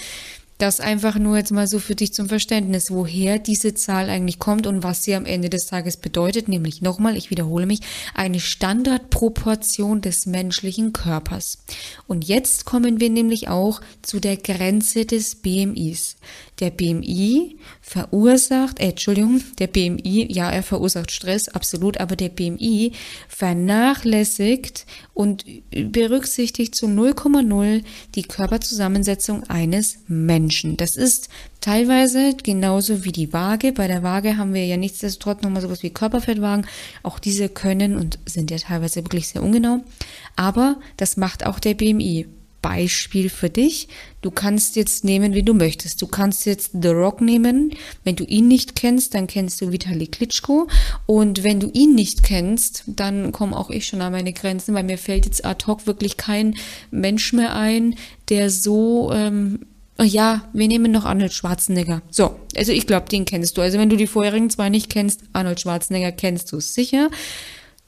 Das 0.62 0.78
einfach 0.78 1.16
nur 1.16 1.38
jetzt 1.38 1.50
mal 1.50 1.66
so 1.66 1.80
für 1.80 1.96
dich 1.96 2.14
zum 2.14 2.28
Verständnis, 2.28 2.92
woher 2.92 3.40
diese 3.40 3.74
Zahl 3.74 4.08
eigentlich 4.08 4.38
kommt 4.38 4.68
und 4.68 4.84
was 4.84 5.02
sie 5.02 5.16
am 5.16 5.26
Ende 5.26 5.50
des 5.50 5.66
Tages 5.66 5.96
bedeutet, 5.96 6.46
nämlich 6.46 6.80
nochmal, 6.82 7.16
ich 7.16 7.30
wiederhole 7.30 7.66
mich, 7.66 7.80
eine 8.14 8.38
Standardproportion 8.38 10.02
des 10.02 10.26
menschlichen 10.26 10.92
Körpers. 10.92 11.58
Und 12.06 12.28
jetzt 12.28 12.64
kommen 12.64 13.00
wir 13.00 13.10
nämlich 13.10 13.48
auch 13.48 13.80
zu 14.02 14.20
der 14.20 14.36
Grenze 14.36 15.04
des 15.04 15.34
BMIs. 15.34 16.14
Der 16.62 16.70
BMI 16.70 17.56
verursacht, 17.80 18.78
äh, 18.78 18.90
Entschuldigung, 18.90 19.42
der 19.58 19.66
BMI, 19.66 20.28
ja, 20.30 20.48
er 20.48 20.62
verursacht 20.62 21.10
Stress, 21.10 21.48
absolut, 21.48 21.98
aber 21.98 22.14
der 22.14 22.28
BMI 22.28 22.92
vernachlässigt 23.26 24.86
und 25.12 25.44
berücksichtigt 25.72 26.76
zu 26.76 26.86
0,0 26.86 27.82
die 28.14 28.22
Körperzusammensetzung 28.22 29.42
eines 29.50 29.98
Menschen. 30.06 30.76
Das 30.76 30.96
ist 30.96 31.30
teilweise 31.60 32.36
genauso 32.40 33.04
wie 33.04 33.12
die 33.12 33.32
Waage. 33.32 33.72
Bei 33.72 33.88
der 33.88 34.04
Waage 34.04 34.36
haben 34.36 34.54
wir 34.54 34.64
ja 34.64 34.76
nichtsdestotrotz 34.76 35.42
nochmal 35.42 35.62
sowas 35.62 35.82
wie 35.82 35.90
Körperfettwagen. 35.90 36.68
Auch 37.02 37.18
diese 37.18 37.48
können 37.48 37.96
und 37.96 38.20
sind 38.24 38.52
ja 38.52 38.58
teilweise 38.58 39.02
wirklich 39.04 39.26
sehr 39.26 39.42
ungenau. 39.42 39.80
Aber 40.36 40.76
das 40.96 41.16
macht 41.16 41.44
auch 41.44 41.58
der 41.58 41.74
BMI. 41.74 42.28
Beispiel 42.62 43.28
für 43.28 43.50
dich. 43.50 43.88
Du 44.22 44.30
kannst 44.30 44.76
jetzt 44.76 45.04
nehmen, 45.04 45.34
wie 45.34 45.42
du 45.42 45.52
möchtest. 45.52 46.00
Du 46.00 46.06
kannst 46.06 46.46
jetzt 46.46 46.70
The 46.80 46.88
Rock 46.88 47.20
nehmen. 47.20 47.74
Wenn 48.04 48.16
du 48.16 48.24
ihn 48.24 48.48
nicht 48.48 48.76
kennst, 48.76 49.14
dann 49.14 49.26
kennst 49.26 49.60
du 49.60 49.72
Vitali 49.72 50.06
Klitschko. 50.06 50.68
Und 51.06 51.42
wenn 51.42 51.60
du 51.60 51.70
ihn 51.74 51.94
nicht 51.94 52.22
kennst, 52.22 52.84
dann 52.86 53.32
komme 53.32 53.56
auch 53.56 53.68
ich 53.68 53.86
schon 53.86 54.00
an 54.00 54.12
meine 54.12 54.32
Grenzen, 54.32 54.74
weil 54.74 54.84
mir 54.84 54.96
fällt 54.96 55.26
jetzt 55.26 55.44
ad 55.44 55.66
hoc 55.66 55.86
wirklich 55.86 56.16
kein 56.16 56.54
Mensch 56.90 57.32
mehr 57.32 57.54
ein, 57.56 57.96
der 58.28 58.48
so, 58.48 59.12
ähm, 59.12 59.66
ja, 60.00 60.48
wir 60.52 60.68
nehmen 60.68 60.92
noch 60.92 61.04
Arnold 61.04 61.32
Schwarzenegger. 61.32 62.02
So, 62.10 62.36
also 62.56 62.72
ich 62.72 62.86
glaube, 62.86 63.08
den 63.08 63.24
kennst 63.24 63.56
du. 63.56 63.60
Also 63.60 63.78
wenn 63.78 63.90
du 63.90 63.96
die 63.96 64.06
vorherigen 64.06 64.50
zwei 64.50 64.68
nicht 64.68 64.88
kennst, 64.88 65.22
Arnold 65.32 65.60
Schwarzenegger 65.60 66.12
kennst 66.12 66.50
du 66.52 66.60
sicher. 66.60 67.10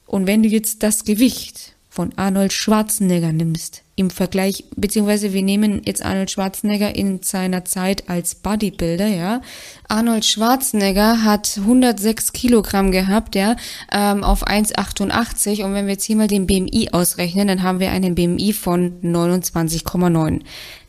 Und 0.06 0.26
wenn 0.26 0.42
du 0.42 0.48
jetzt 0.48 0.82
das 0.82 1.04
Gewicht 1.04 1.74
von 1.88 2.12
Arnold 2.16 2.52
Schwarzenegger 2.52 3.32
nimmst, 3.32 3.83
im 3.96 4.10
Vergleich, 4.10 4.64
beziehungsweise 4.76 5.32
wir 5.32 5.42
nehmen 5.42 5.82
jetzt 5.84 6.04
Arnold 6.04 6.30
Schwarzenegger 6.30 6.94
in 6.96 7.22
seiner 7.22 7.64
Zeit 7.64 8.08
als 8.08 8.34
Bodybuilder, 8.34 9.06
ja. 9.06 9.40
Arnold 9.88 10.24
Schwarzenegger 10.24 11.22
hat 11.22 11.58
106 11.58 12.32
Kilogramm 12.32 12.90
gehabt, 12.90 13.36
ja, 13.36 13.56
ähm, 13.92 14.24
auf 14.24 14.46
1,88 14.46 15.64
und 15.64 15.74
wenn 15.74 15.86
wir 15.86 15.92
jetzt 15.92 16.04
hier 16.04 16.16
mal 16.16 16.26
den 16.26 16.46
BMI 16.46 16.88
ausrechnen, 16.92 17.46
dann 17.46 17.62
haben 17.62 17.78
wir 17.78 17.92
einen 17.92 18.14
BMI 18.14 18.52
von 18.52 19.00
29,9. 19.02 20.40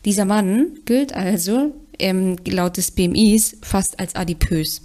Dieser 0.04 0.24
Mann 0.24 0.68
gilt 0.84 1.14
also 1.14 1.72
ähm, 1.98 2.36
laut 2.46 2.76
des 2.76 2.90
BMIs 2.90 3.58
fast 3.62 4.00
als 4.00 4.16
adipös 4.16 4.82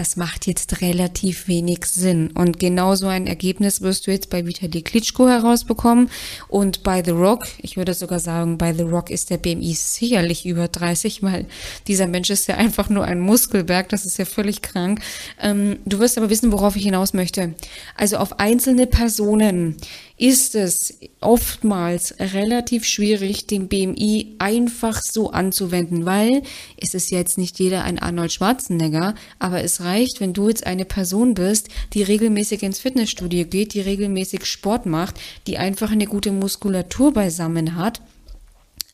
das 0.00 0.16
macht 0.16 0.46
jetzt 0.46 0.80
relativ 0.80 1.46
wenig 1.46 1.84
Sinn. 1.84 2.30
Und 2.30 2.58
genau 2.58 2.94
so 2.94 3.06
ein 3.06 3.26
Ergebnis 3.26 3.82
wirst 3.82 4.06
du 4.06 4.10
jetzt 4.10 4.30
bei 4.30 4.46
Vitali 4.46 4.80
Klitschko 4.80 5.28
herausbekommen. 5.28 6.08
Und 6.48 6.82
bei 6.82 7.04
The 7.04 7.10
Rock, 7.10 7.46
ich 7.58 7.76
würde 7.76 7.92
sogar 7.92 8.18
sagen, 8.18 8.56
bei 8.56 8.72
The 8.72 8.84
Rock 8.84 9.10
ist 9.10 9.28
der 9.28 9.36
BMI 9.36 9.74
sicherlich 9.74 10.46
über 10.46 10.68
30, 10.68 11.22
weil 11.22 11.44
dieser 11.86 12.06
Mensch 12.06 12.30
ist 12.30 12.48
ja 12.48 12.54
einfach 12.54 12.88
nur 12.88 13.04
ein 13.04 13.20
Muskelberg, 13.20 13.90
das 13.90 14.06
ist 14.06 14.16
ja 14.16 14.24
völlig 14.24 14.62
krank. 14.62 15.02
Ähm, 15.38 15.80
du 15.84 15.98
wirst 15.98 16.16
aber 16.16 16.30
wissen, 16.30 16.50
worauf 16.50 16.76
ich 16.76 16.84
hinaus 16.84 17.12
möchte. 17.12 17.54
Also 17.94 18.16
auf 18.16 18.40
einzelne 18.40 18.86
Personen 18.86 19.76
ist 20.20 20.54
es 20.54 20.98
oftmals 21.20 22.14
relativ 22.20 22.84
schwierig, 22.84 23.46
den 23.46 23.68
BMI 23.68 24.36
einfach 24.38 25.00
so 25.02 25.30
anzuwenden, 25.30 26.04
weil 26.04 26.42
es 26.76 26.92
ist 26.92 27.10
jetzt 27.10 27.38
nicht 27.38 27.58
jeder 27.58 27.84
ein 27.84 27.98
Arnold 27.98 28.30
Schwarzenegger, 28.30 29.14
aber 29.38 29.64
es 29.64 29.80
reicht, 29.80 30.20
wenn 30.20 30.34
du 30.34 30.50
jetzt 30.50 30.66
eine 30.66 30.84
Person 30.84 31.32
bist, 31.32 31.70
die 31.94 32.02
regelmäßig 32.02 32.62
ins 32.62 32.80
Fitnessstudio 32.80 33.46
geht, 33.46 33.72
die 33.72 33.80
regelmäßig 33.80 34.44
Sport 34.44 34.84
macht, 34.84 35.18
die 35.46 35.56
einfach 35.56 35.90
eine 35.90 36.06
gute 36.06 36.32
Muskulatur 36.32 37.14
beisammen 37.14 37.76
hat 37.76 38.02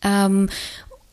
ähm, 0.03 0.49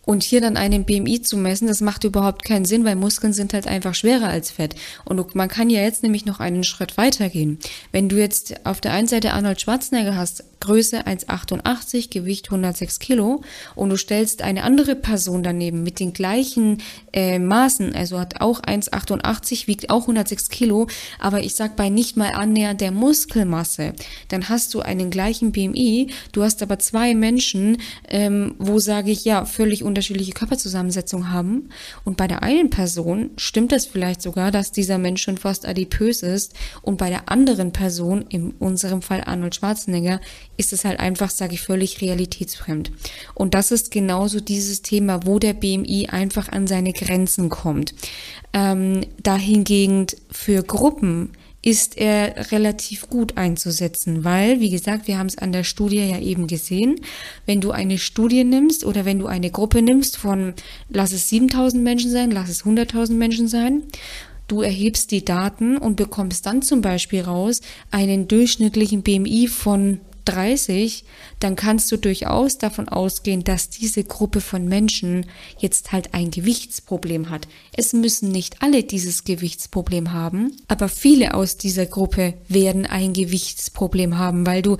und 0.05 0.24
hier 0.24 0.41
dann 0.41 0.57
einen 0.57 0.86
BMI 0.86 1.22
zu 1.22 1.38
messen, 1.38 1.67
das 1.67 1.81
macht 1.81 2.03
überhaupt 2.03 2.43
keinen 2.43 2.65
Sinn, 2.65 2.86
weil 2.86 2.95
Muskeln 2.95 3.33
sind 3.33 3.53
halt 3.53 3.67
einfach 3.67 3.95
schwerer 3.95 4.27
als 4.27 4.51
Fett. 4.51 4.75
Und 5.05 5.36
man 5.36 5.48
kann 5.48 5.69
ja 5.69 5.81
jetzt 5.81 6.03
nämlich 6.03 6.25
noch 6.25 6.39
einen 6.39 6.63
Schritt 6.63 6.98
weitergehen. 6.98 7.57
Wenn 7.91 8.10
du 8.10 8.17
jetzt 8.17 8.65
auf 8.65 8.81
der 8.81 8.93
einen 8.93 9.07
Seite 9.07 9.33
Arnold 9.33 9.62
Schwarzenegger 9.62 10.15
hast, 10.15 10.43
Größe 10.63 11.05
1,88, 11.05 12.10
Gewicht 12.10 12.48
106 12.48 13.00
Kilo 13.00 13.41
und 13.75 13.89
du 13.89 13.98
stellst 13.98 14.41
eine 14.41 14.63
andere 14.63 14.95
Person 14.95 15.43
daneben 15.43 15.83
mit 15.83 16.00
den 16.00 16.13
gleichen 16.13 16.81
äh, 17.12 17.38
Maßen, 17.38 17.93
also 17.93 18.17
hat 18.17 18.39
auch 18.39 18.62
1,88, 18.62 19.67
wiegt 19.67 19.89
auch 19.89 20.03
106 20.03 20.48
Kilo, 20.50 20.88
aber 21.19 21.41
ich 21.41 21.55
sag 21.55 21.75
bei 21.75 21.89
nicht 21.89 22.15
mal 22.15 22.31
annähernd 22.31 22.79
der 22.79 22.91
Muskelmasse, 22.91 23.91
dann 24.29 24.48
hast 24.48 24.74
du 24.74 24.79
einen 24.79 25.10
gleichen 25.10 25.51
BMI, 25.51 26.07
du 26.31 26.43
hast 26.43 26.63
aber 26.63 26.79
zwei 26.79 27.13
Menschen, 27.13 27.77
ähm, 28.07 28.55
wo 28.57 28.79
sage 28.79 29.12
ich 29.12 29.25
ja, 29.25 29.43
völlig 29.43 29.83
unterschiedliche 29.93 30.31
Körperzusammensetzung 30.31 31.31
haben 31.31 31.69
und 32.03 32.17
bei 32.17 32.27
der 32.27 32.41
einen 32.41 32.71
Person 32.71 33.29
stimmt 33.38 33.71
das 33.71 33.85
vielleicht 33.85 34.23
sogar, 34.23 34.50
dass 34.50 34.71
dieser 34.71 34.97
Mensch 34.97 35.21
schon 35.21 35.38
fast 35.38 35.67
adipös 35.67 36.23
ist 36.23 36.55
und 36.81 36.97
bei 36.97 37.09
der 37.09 37.29
anderen 37.29 37.71
Person, 37.71 38.25
in 38.27 38.51
unserem 38.51 39.03
Fall 39.03 39.23
Arnold 39.23 39.53
Schwarzenegger, 39.53 40.19
ist 40.57 40.73
es 40.73 40.83
halt 40.83 41.00
einfach, 41.00 41.29
sage 41.29 41.53
ich, 41.53 41.62
völlig 41.62 42.01
realitätsfremd. 42.01 42.91
Und 43.35 43.53
das 43.53 43.71
ist 43.71 43.91
genauso 43.91 44.39
dieses 44.39 44.81
Thema, 44.81 45.27
wo 45.27 45.38
der 45.38 45.53
BMI 45.53 46.07
einfach 46.09 46.50
an 46.50 46.65
seine 46.65 46.91
Grenzen 46.91 47.50
kommt. 47.50 47.93
Ähm, 48.53 49.01
dahingegen 49.21 50.07
für 50.31 50.63
Gruppen 50.63 51.29
ist 51.63 51.98
er 51.98 52.51
relativ 52.51 53.10
gut 53.10 53.38
einzusetzen, 53.38 54.25
weil, 54.25 54.60
wie 54.60 54.70
gesagt, 54.70 55.08
wir 55.08 55.17
haben 55.17 55.27
es 55.27 55.38
an 55.38 55.53
der 55.53 55.63
Studie 55.63 56.10
ja 56.10 56.20
eben 56.20 56.46
gesehen, 56.46 57.00
wenn 57.46 57.62
du 57.62 57.72
eine 57.72 57.98
Studie 57.98 58.43
nimmst 58.43 58.86
oder 58.86 59.05
wenn 59.05 59.17
du 59.17 59.27
eine 59.27 59.50
Gruppe 59.50 59.82
nimmst 59.82 60.17
von, 60.17 60.53
lass 60.89 61.13
es 61.13 61.29
7000 61.29 61.82
Menschen 61.82 62.12
sein, 62.12 62.32
lass 62.32 62.50
es 62.50 62.65
100.000 62.65 63.13
Menschen 63.13 63.48
sein, 63.48 63.84
du 64.50 64.62
erhebst 64.62 65.12
die 65.12 65.24
Daten 65.24 65.77
und 65.77 65.96
bekommst 65.96 66.46
dann 66.46 66.62
zum 66.62 66.82
Beispiel 66.82 67.22
raus 67.22 67.62
einen 67.91 68.27
durchschnittlichen 68.27 69.01
BMI 69.01 69.48
von 69.48 70.01
30, 70.25 71.03
dann 71.39 71.56
kannst 71.56 71.92
du 71.92 71.98
durchaus 71.98 72.58
davon 72.58 72.89
ausgehen, 72.89 73.44
dass 73.44 73.70
diese 73.70 74.03
Gruppe 74.03 74.42
von 74.42 74.68
Menschen 74.68 75.25
jetzt 75.58 75.92
halt 75.92 76.13
ein 76.13 76.32
Gewichtsproblem 76.32 77.30
hat. 77.30 77.48
Es 77.75 77.94
müssen 77.94 78.32
nicht 78.32 78.62
alle 78.62 78.84
dieses 78.84 79.24
Gewichtsproblem 79.24 80.13
haben, 80.13 80.56
aber 80.68 80.89
viele 80.89 81.34
aus 81.34 81.58
dieser 81.58 81.86
Gruppe 81.86 82.36
werden 82.48 82.86
ein 82.86 83.13
Gewichtsproblem 83.13 84.18
haben, 84.18 84.46
weil 84.46 84.62
du 84.62 84.77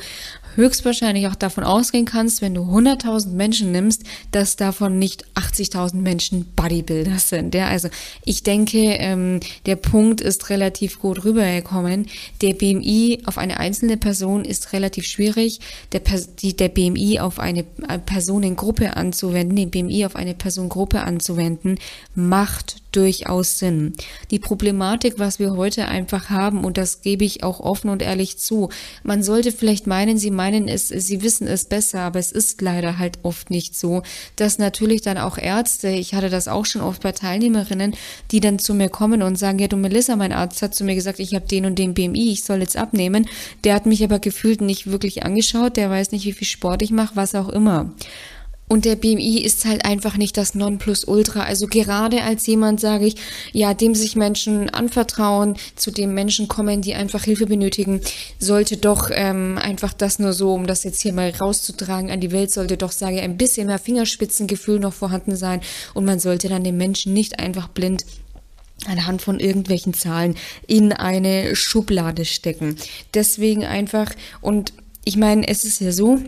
höchstwahrscheinlich 0.56 1.28
auch 1.28 1.36
davon 1.36 1.64
ausgehen 1.64 2.06
kannst, 2.06 2.42
wenn 2.42 2.54
du 2.54 2.62
100.000 2.62 3.30
Menschen 3.30 3.72
nimmst, 3.72 4.04
dass 4.32 4.56
davon 4.56 5.00
nicht 5.00 5.26
80.000 5.36 5.96
Menschen 5.96 6.46
Bodybuilder 6.56 7.18
sind. 7.20 7.56
Ja, 7.56 7.68
also 7.68 7.90
ich 8.24 8.44
denke, 8.44 8.78
ähm, 8.78 9.40
der 9.66 9.76
Punkt 9.76 10.22
ist 10.22 10.50
relativ 10.50 11.00
gut 11.00 11.26
rübergekommen. 11.26 12.08
Der 12.42 12.54
BMI 12.54 13.24
auf 13.26 13.38
eine 13.38 13.60
einzelne 13.60 13.98
Person 13.98 14.46
ist 14.46 14.74
relativ 14.74 15.06
schwierig. 15.06 15.60
Der, 15.92 16.02
die, 16.40 16.56
der 16.56 16.70
BMI 16.70 17.20
auf 17.20 17.40
eine 17.40 17.64
Personengruppe 17.64 18.96
anzuwenden, 18.96 19.56
den 19.56 19.72
BMI 19.72 20.06
auf 20.06 20.16
eine 20.16 20.34
Personengruppe 20.34 21.02
anzuwenden, 21.02 21.80
macht 22.16 22.83
durchaus 22.96 23.60
Sinn. 23.60 23.94
Die 24.32 24.40
Problematik, 24.40 25.16
was 25.18 25.40
wir 25.40 25.52
heute 25.56 25.88
einfach 25.88 26.30
haben, 26.30 26.64
und 26.64 26.78
das 26.78 27.02
gebe 27.02 27.26
ich 27.26 27.44
auch 27.44 27.60
offen 27.60 27.90
und 27.90 28.02
ehrlich 28.02 28.38
zu, 28.38 28.70
man 29.04 29.24
sollte 29.24 29.52
vielleicht 29.52 29.88
meinen, 29.88 30.18
sie 30.18 30.32
meinen 30.32 30.68
es, 30.68 30.88
sie 30.88 31.22
wissen 31.22 31.48
es 31.48 31.66
besser, 31.66 32.02
aber 32.02 32.20
es 32.20 32.32
ist 32.32 32.62
leider 32.62 32.98
halt 32.98 33.20
oft 33.24 33.50
nicht 33.50 33.76
so, 33.78 34.04
dass 34.36 34.60
natürlich 34.60 35.02
dann 35.02 35.18
auch 35.18 35.38
Ärzte, 35.38 35.90
ich 35.90 36.14
hatte 36.14 36.30
das 36.30 36.48
auch 36.48 36.66
schon 36.66 36.82
oft 36.82 37.04
bei 37.04 37.12
Teilnehmerinnen, 37.12 37.96
die 38.32 38.40
dann 38.40 38.60
zu 38.60 38.74
mir 38.74 38.90
kommen 38.90 39.22
und 39.22 39.38
sagen, 39.38 39.60
ja 39.60 39.68
du 39.68 39.78
Melissa, 39.78 40.16
mein 40.16 40.32
Arzt 40.32 40.62
hat 40.62 40.76
zu 40.76 40.84
mir 40.84 40.96
gesagt, 40.96 41.20
ich 41.20 41.36
habe 41.36 41.48
den 41.48 41.66
und 41.66 41.80
den 41.80 41.94
BMI, 41.94 42.32
ich 42.32 42.44
soll 42.44 42.62
jetzt 42.62 42.78
abnehmen. 42.78 43.28
Der 43.64 43.76
hat 43.76 43.86
mich 43.86 44.04
aber 44.04 44.20
gefühlt 44.20 44.62
nicht 44.62 44.88
wirklich 44.88 45.24
angeschaut, 45.24 45.78
der 45.78 45.90
weiß 45.90 46.12
nicht, 46.12 46.26
wie 46.26 46.34
viel 46.34 46.48
Sport 46.48 46.82
ich 46.82 46.92
mache, 46.92 47.16
was 47.16 47.36
auch 47.36 47.50
immer 47.50 47.92
Und 48.68 48.86
der 48.86 48.96
BMI 48.96 49.40
ist 49.40 49.66
halt 49.66 49.86
einfach 49.86 50.18
nicht 50.18 50.38
das 50.38 50.56
Nonplusultra. 50.56 51.44
Also 51.44 51.68
gerade 51.68 52.24
als 52.24 52.48
jemand, 52.48 52.80
sage 52.80 53.06
ich, 53.06 53.16
ja, 53.52 53.74
dem 53.74 53.94
sich 53.94 54.16
Menschen 54.16 54.70
anvertrauen, 54.70 55.58
zu 55.76 55.92
dem 55.92 56.14
Menschen 56.14 56.48
kommen, 56.48 56.82
die 56.82 56.96
einfach 56.96 57.24
Hilfe 57.24 57.46
benötigen, 57.46 58.02
sollte 58.40 58.78
doch 58.78 59.12
ähm, 59.14 59.60
einfach 59.62 59.94
das 59.94 60.18
nur 60.18 60.34
so, 60.34 60.54
um 60.54 60.66
das 60.66 60.84
jetzt 60.84 61.02
hier 61.02 61.14
mal 61.14 61.30
rauszutragen 61.30 62.10
an 62.10 62.22
die 62.22 62.32
Welt, 62.32 62.52
sollte 62.52 62.78
doch, 62.78 62.92
sage 62.92 63.18
ich, 63.18 63.22
ein 63.22 63.38
bisschen 63.38 63.68
mehr 63.68 63.80
Fingerspitzengefühl 63.80 64.80
noch 64.80 64.94
vorhanden 64.94 65.36
sein. 65.36 65.62
Und 65.94 66.06
man 66.06 66.20
sollte 66.20 66.50
dann 66.50 66.64
den 66.64 66.78
Menschen 66.78 67.14
nicht 67.14 67.40
einfach 67.40 67.68
blind 67.68 68.06
anhand 68.88 69.22
von 69.22 69.40
irgendwelchen 69.40 69.94
Zahlen 69.94 70.36
in 70.68 70.94
eine 70.94 71.56
Schublade 71.56 72.26
stecken. 72.26 72.78
Deswegen 73.14 73.66
einfach, 73.66 74.12
und 74.42 74.74
ich 75.06 75.18
meine, 75.18 75.48
es 75.48 75.64
ist 75.64 75.80
ja 75.80 75.92
so, 75.92 76.20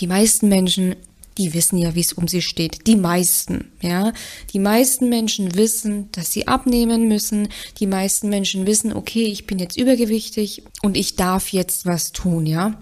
die 0.00 0.06
meisten 0.06 0.48
Menschen 0.48 0.96
die 1.38 1.54
wissen 1.54 1.78
ja, 1.78 1.94
wie 1.94 2.00
es 2.00 2.12
um 2.12 2.28
sie 2.28 2.42
steht. 2.42 2.86
Die 2.86 2.96
meisten, 2.96 3.72
ja. 3.80 4.12
Die 4.52 4.58
meisten 4.58 5.08
Menschen 5.08 5.54
wissen, 5.54 6.08
dass 6.12 6.32
sie 6.32 6.46
abnehmen 6.46 7.08
müssen. 7.08 7.48
Die 7.80 7.86
meisten 7.86 8.28
Menschen 8.28 8.66
wissen, 8.66 8.92
okay, 8.92 9.24
ich 9.24 9.46
bin 9.46 9.58
jetzt 9.58 9.76
übergewichtig 9.76 10.62
und 10.82 10.96
ich 10.96 11.16
darf 11.16 11.48
jetzt 11.48 11.86
was 11.86 12.12
tun, 12.12 12.46
ja. 12.46 12.78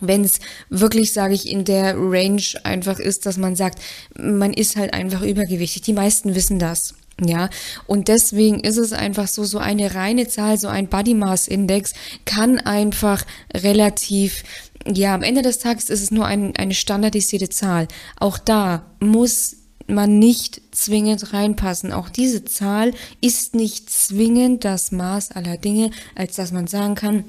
Wenn 0.00 0.24
es 0.24 0.40
wirklich, 0.70 1.12
sage 1.12 1.34
ich, 1.34 1.48
in 1.48 1.64
der 1.64 1.94
Range 1.96 2.42
einfach 2.64 2.98
ist, 2.98 3.26
dass 3.26 3.36
man 3.36 3.54
sagt, 3.54 3.80
man 4.18 4.52
ist 4.52 4.76
halt 4.76 4.94
einfach 4.94 5.22
übergewichtig. 5.22 5.82
Die 5.82 5.92
meisten 5.92 6.34
wissen 6.34 6.58
das. 6.58 6.94
Ja, 7.22 7.50
und 7.86 8.08
deswegen 8.08 8.60
ist 8.60 8.78
es 8.78 8.94
einfach 8.94 9.28
so, 9.28 9.44
so 9.44 9.58
eine 9.58 9.94
reine 9.94 10.26
Zahl, 10.26 10.58
so 10.58 10.68
ein 10.68 10.88
Body 10.88 11.12
Mass 11.12 11.48
Index 11.48 11.92
kann 12.24 12.58
einfach 12.58 13.26
relativ 13.54 14.42
ja, 14.86 15.14
am 15.14 15.22
Ende 15.22 15.42
des 15.42 15.58
Tages 15.58 15.90
ist 15.90 16.02
es 16.02 16.10
nur 16.10 16.26
ein, 16.26 16.56
eine 16.56 16.74
standardisierte 16.74 17.48
Zahl. 17.48 17.88
Auch 18.18 18.38
da 18.38 18.86
muss 19.00 19.56
man 19.86 20.18
nicht 20.18 20.60
zwingend 20.70 21.32
reinpassen. 21.32 21.92
Auch 21.92 22.08
diese 22.08 22.44
Zahl 22.44 22.92
ist 23.20 23.54
nicht 23.54 23.90
zwingend 23.90 24.64
das 24.64 24.92
Maß 24.92 25.32
aller 25.32 25.56
Dinge, 25.56 25.90
als 26.14 26.36
dass 26.36 26.52
man 26.52 26.66
sagen 26.66 26.94
kann, 26.94 27.24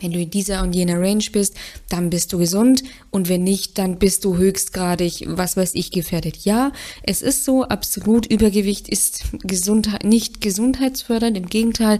wenn 0.00 0.12
du 0.12 0.18
in 0.18 0.30
dieser 0.30 0.62
und 0.62 0.74
jener 0.74 0.98
Range 0.98 1.24
bist, 1.30 1.54
dann 1.90 2.08
bist 2.08 2.32
du 2.32 2.38
gesund 2.38 2.82
und 3.10 3.28
wenn 3.28 3.44
nicht, 3.44 3.76
dann 3.76 3.98
bist 3.98 4.24
du 4.24 4.38
höchstgradig, 4.38 5.24
was 5.28 5.58
weiß 5.58 5.74
ich, 5.74 5.90
gefährdet. 5.90 6.38
Ja, 6.38 6.72
es 7.02 7.20
ist 7.20 7.44
so, 7.44 7.64
absolut 7.64 8.24
Übergewicht 8.24 8.88
ist 8.88 9.24
Gesundheit, 9.42 10.04
nicht 10.04 10.40
gesundheitsfördernd, 10.40 11.36
im 11.36 11.50
Gegenteil, 11.50 11.98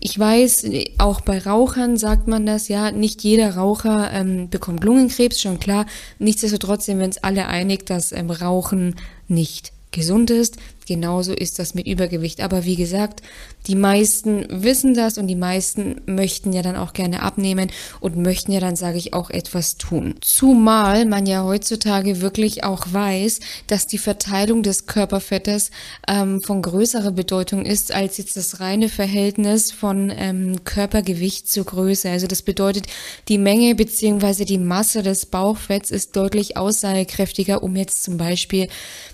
ich 0.00 0.18
weiß, 0.18 0.66
auch 0.98 1.20
bei 1.20 1.38
Rauchern 1.38 1.96
sagt 1.96 2.28
man 2.28 2.46
das, 2.46 2.68
ja, 2.68 2.90
nicht 2.90 3.22
jeder 3.22 3.56
Raucher 3.56 4.10
ähm, 4.12 4.48
bekommt 4.48 4.84
Lungenkrebs, 4.84 5.40
schon 5.40 5.58
klar. 5.58 5.86
Nichtsdestotrotz 6.18 6.86
sind 6.86 6.98
wir 6.98 7.06
uns 7.06 7.18
alle 7.18 7.46
einig, 7.46 7.86
dass 7.86 8.12
ähm, 8.12 8.30
Rauchen 8.30 8.96
nicht 9.28 9.72
gesund 9.90 10.30
ist. 10.30 10.56
Genauso 10.86 11.32
ist 11.32 11.58
das 11.58 11.74
mit 11.74 11.86
Übergewicht. 11.86 12.40
Aber 12.40 12.64
wie 12.64 12.76
gesagt, 12.76 13.22
die 13.66 13.76
meisten 13.76 14.46
wissen 14.50 14.94
das 14.94 15.18
und 15.18 15.28
die 15.28 15.36
meisten 15.36 16.00
möchten 16.06 16.52
ja 16.52 16.62
dann 16.62 16.76
auch 16.76 16.92
gerne 16.92 17.22
abnehmen 17.22 17.70
und 18.00 18.16
möchten 18.16 18.52
ja 18.52 18.60
dann, 18.60 18.76
sage 18.76 18.98
ich, 18.98 19.14
auch 19.14 19.30
etwas 19.30 19.76
tun. 19.76 20.16
Zumal 20.20 21.06
man 21.06 21.26
ja 21.26 21.44
heutzutage 21.44 22.20
wirklich 22.20 22.64
auch 22.64 22.86
weiß, 22.90 23.40
dass 23.66 23.86
die 23.86 23.98
Verteilung 23.98 24.62
des 24.62 24.86
Körperfettes 24.86 25.70
ähm, 26.08 26.42
von 26.42 26.62
größerer 26.62 27.12
Bedeutung 27.12 27.64
ist 27.64 27.92
als 27.92 28.18
jetzt 28.18 28.36
das 28.36 28.60
reine 28.60 28.88
Verhältnis 28.88 29.70
von 29.70 30.12
ähm, 30.14 30.64
Körpergewicht 30.64 31.48
zur 31.48 31.64
Größe. 31.64 32.10
Also 32.10 32.26
das 32.26 32.42
bedeutet, 32.42 32.86
die 33.28 33.38
Menge 33.38 33.74
beziehungsweise 33.74 34.44
die 34.44 34.58
Masse 34.58 35.02
des 35.02 35.26
Bauchfetts 35.26 35.90
ist 35.90 36.16
deutlich 36.16 36.56
aussagekräftiger, 36.56 37.62
um 37.62 37.76
jetzt 37.76 38.02
zum 38.02 38.16
Beispiel 38.16 38.68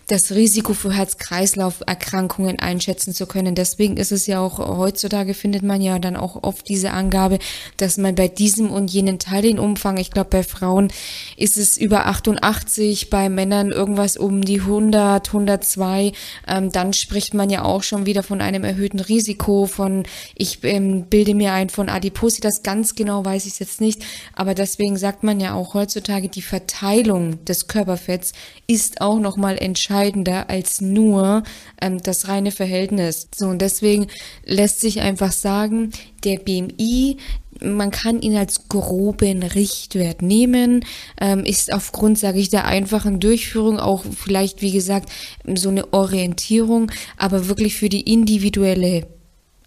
das 0.07 0.33
Risiko 0.33 0.73
für 0.73 0.97
Herz-Kreislauf-Erkrankungen 1.59 2.59
einschätzen 2.59 3.13
zu 3.13 3.27
können. 3.27 3.55
Deswegen 3.55 3.97
ist 3.97 4.13
es 4.13 4.27
ja 4.27 4.41
auch 4.41 4.59
heutzutage 4.59 5.35
findet 5.35 5.63
man 5.63 5.81
ja 5.81 5.99
dann 5.99 6.17
auch 6.17 6.43
oft 6.43 6.69
diese 6.69 6.93
Angabe, 6.93 7.39
dass 7.77 7.99
man 7.99 8.15
bei 8.15 8.29
diesem 8.29 8.71
und 8.71 8.91
jenen 8.91 9.19
Teil 9.19 9.43
den 9.43 9.59
Umfang, 9.59 9.97
ich 9.99 10.11
glaube 10.11 10.31
bei 10.31 10.43
Frauen 10.43 10.89
ist 11.37 11.57
es 11.57 11.77
über 11.77 12.07
88, 12.07 13.11
bei 13.11 13.29
Männern 13.29 13.71
irgendwas 13.71 14.17
um 14.17 14.43
die 14.43 14.61
100, 14.61 15.29
102, 15.29 16.13
ähm, 16.47 16.73
dann 16.73 16.93
spricht 16.93 17.35
man 17.35 17.51
ja 17.51 17.65
auch 17.65 17.83
schon 17.83 18.07
wieder 18.07 18.23
von 18.23 18.41
einem 18.41 18.65
erhöhten 18.65 19.01
Risiko, 19.01 19.67
von 19.67 20.05
ich 20.35 20.63
ähm, 20.63 21.05
bilde 21.05 21.35
mir 21.35 21.53
ein 21.53 21.71
von 21.71 21.89
Adipositas, 21.89 22.63
ganz 22.63 22.95
genau 22.95 23.25
weiß 23.25 23.47
ich 23.47 23.53
es 23.53 23.59
jetzt 23.59 23.81
nicht, 23.81 24.03
aber 24.35 24.55
deswegen 24.55 24.97
sagt 24.97 25.23
man 25.23 25.41
ja 25.41 25.55
auch 25.55 25.75
heutzutage, 25.75 26.29
die 26.29 26.43
Verteilung 26.43 27.45
des 27.45 27.69
Körperfetts 27.69 28.33
ist 28.67 29.01
auch 29.01 29.19
nochmal 29.19 29.59
entscheidender 29.59 30.51
als 30.51 30.81
nur 30.81 31.43
ähm, 31.81 31.99
das 32.03 32.29
reine 32.29 32.51
Verhältnis. 32.51 33.29
So, 33.35 33.47
und 33.47 33.61
deswegen 33.61 34.09
lässt 34.45 34.81
sich 34.81 35.01
einfach 35.01 35.33
sagen, 35.33 35.93
der 36.25 36.39
BMI, 36.39 37.17
man 37.61 37.91
kann 37.91 38.21
ihn 38.21 38.37
als 38.37 38.69
groben 38.69 39.43
Richtwert 39.43 40.23
nehmen, 40.23 40.85
ähm, 41.21 41.45
ist 41.45 41.73
aufgrund, 41.73 42.19
sage 42.19 42.39
ich, 42.39 42.51
der 42.51 42.67
einfachen 42.67 43.21
Durchführung 43.21 43.81
auch 43.81 44.05
vielleicht, 44.05 44.63
wie 44.63 44.73
gesagt, 44.73 45.11
so 45.55 45.69
eine 45.69 45.93
Orientierung, 45.93 46.91
aber 47.17 47.49
wirklich 47.49 47.77
für 47.77 47.89
die 47.89 48.13
individuelle 48.13 49.07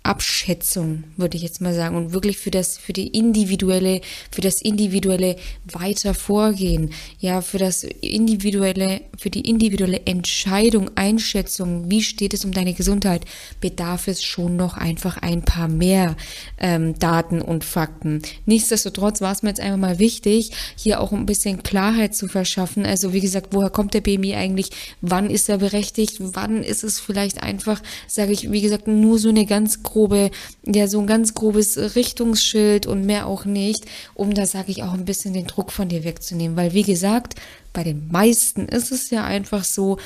Abschätzung, 0.03 1.03
würde 1.15 1.37
ich 1.37 1.43
jetzt 1.43 1.61
mal 1.61 1.75
sagen, 1.75 1.95
und 1.95 2.11
wirklich 2.11 2.39
für 2.39 2.49
das, 2.49 2.77
für 2.77 2.91
die 2.91 3.07
individuelle, 3.07 4.01
für 4.31 4.41
das 4.41 4.59
individuelle 4.59 5.35
Weitervorgehen, 5.71 6.91
ja, 7.19 7.41
für 7.41 7.59
das 7.59 7.83
individuelle, 7.83 9.01
für 9.19 9.29
die 9.29 9.47
individuelle 9.47 10.01
Entscheidung, 10.05 10.89
Einschätzung, 10.95 11.91
wie 11.91 12.01
steht 12.01 12.33
es 12.33 12.43
um 12.43 12.51
deine 12.51 12.73
Gesundheit, 12.73 13.25
bedarf 13.59 14.07
es 14.07 14.23
schon 14.23 14.55
noch 14.55 14.75
einfach 14.75 15.17
ein 15.17 15.43
paar 15.43 15.67
mehr 15.67 16.15
ähm, 16.57 16.97
Daten 16.97 17.39
und 17.39 17.63
Fakten. 17.63 18.23
Nichtsdestotrotz 18.47 19.21
war 19.21 19.31
es 19.31 19.43
mir 19.43 19.49
jetzt 19.49 19.61
einfach 19.61 19.77
mal 19.77 19.99
wichtig, 19.99 20.51
hier 20.75 20.99
auch 20.99 21.11
ein 21.11 21.27
bisschen 21.27 21.61
Klarheit 21.61 22.15
zu 22.15 22.27
verschaffen. 22.27 22.87
Also 22.87 23.13
wie 23.13 23.21
gesagt, 23.21 23.49
woher 23.51 23.69
kommt 23.69 23.93
der 23.93 24.01
BMI 24.01 24.33
eigentlich? 24.33 24.71
Wann 25.01 25.29
ist 25.29 25.47
er 25.47 25.59
berechtigt? 25.59 26.17
Wann 26.19 26.63
ist 26.63 26.83
es 26.83 26.99
vielleicht 26.99 27.43
einfach, 27.43 27.83
sage 28.07 28.31
ich, 28.31 28.51
wie 28.51 28.61
gesagt, 28.61 28.87
nur 28.87 29.19
so 29.19 29.29
eine 29.29 29.45
ganz 29.45 29.83
grobe, 29.91 30.31
ja, 30.65 30.87
so 30.87 30.99
ein 30.99 31.07
ganz 31.07 31.33
grobes 31.33 31.77
Richtungsschild 31.95 32.85
und 32.85 33.05
mehr 33.05 33.27
auch 33.27 33.45
nicht, 33.45 33.85
um 34.13 34.33
da, 34.33 34.45
sage 34.45 34.71
ich, 34.71 34.83
auch 34.83 34.93
ein 34.93 35.05
bisschen 35.05 35.33
den 35.33 35.47
Druck 35.47 35.71
von 35.71 35.89
dir 35.89 36.03
wegzunehmen. 36.03 36.57
Weil, 36.57 36.73
wie 36.73 36.83
gesagt, 36.83 37.35
bei 37.73 37.83
den 37.83 38.07
meisten 38.11 38.67
ist 38.67 38.91
es 38.91 39.09
ja 39.09 39.23
einfach 39.23 39.63
so, 39.63 39.97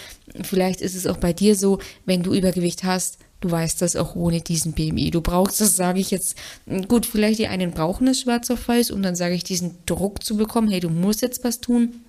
vielleicht 0.44 0.82
ist 0.82 0.96
es 0.96 1.08
auch 1.08 1.18
bei 1.18 1.34
dir 1.34 1.56
so, 1.56 1.80
wenn 2.06 2.24
du 2.24 2.34
Übergewicht 2.34 2.84
hast, 2.84 3.20
Du 3.42 3.52
weißt 3.52 3.82
das 3.84 3.96
auch 3.96 4.16
ohne 4.16 4.42
diesen 4.42 4.72
BMI. 4.72 5.12
Du 5.12 5.22
brauchst 5.22 5.62
das, 5.62 5.76
sage 5.76 6.00
ich 6.00 6.10
jetzt, 6.10 6.36
gut, 6.88 7.06
vielleicht 7.06 7.38
die 7.38 7.48
einen 7.48 7.72
brauchen 7.72 8.08
es 8.08 8.22
schwarz 8.22 8.50
auf 8.50 8.68
weiß, 8.68 8.90
um 8.90 9.04
dann, 9.04 9.16
sage 9.16 9.36
ich, 9.36 9.44
diesen 9.44 9.78
Druck 9.86 10.24
zu 10.24 10.36
bekommen, 10.36 10.70
hey, 10.70 10.80
du 10.80 10.90
musst 10.90 11.22
jetzt 11.22 11.44
was 11.44 11.62
tun 11.62 12.05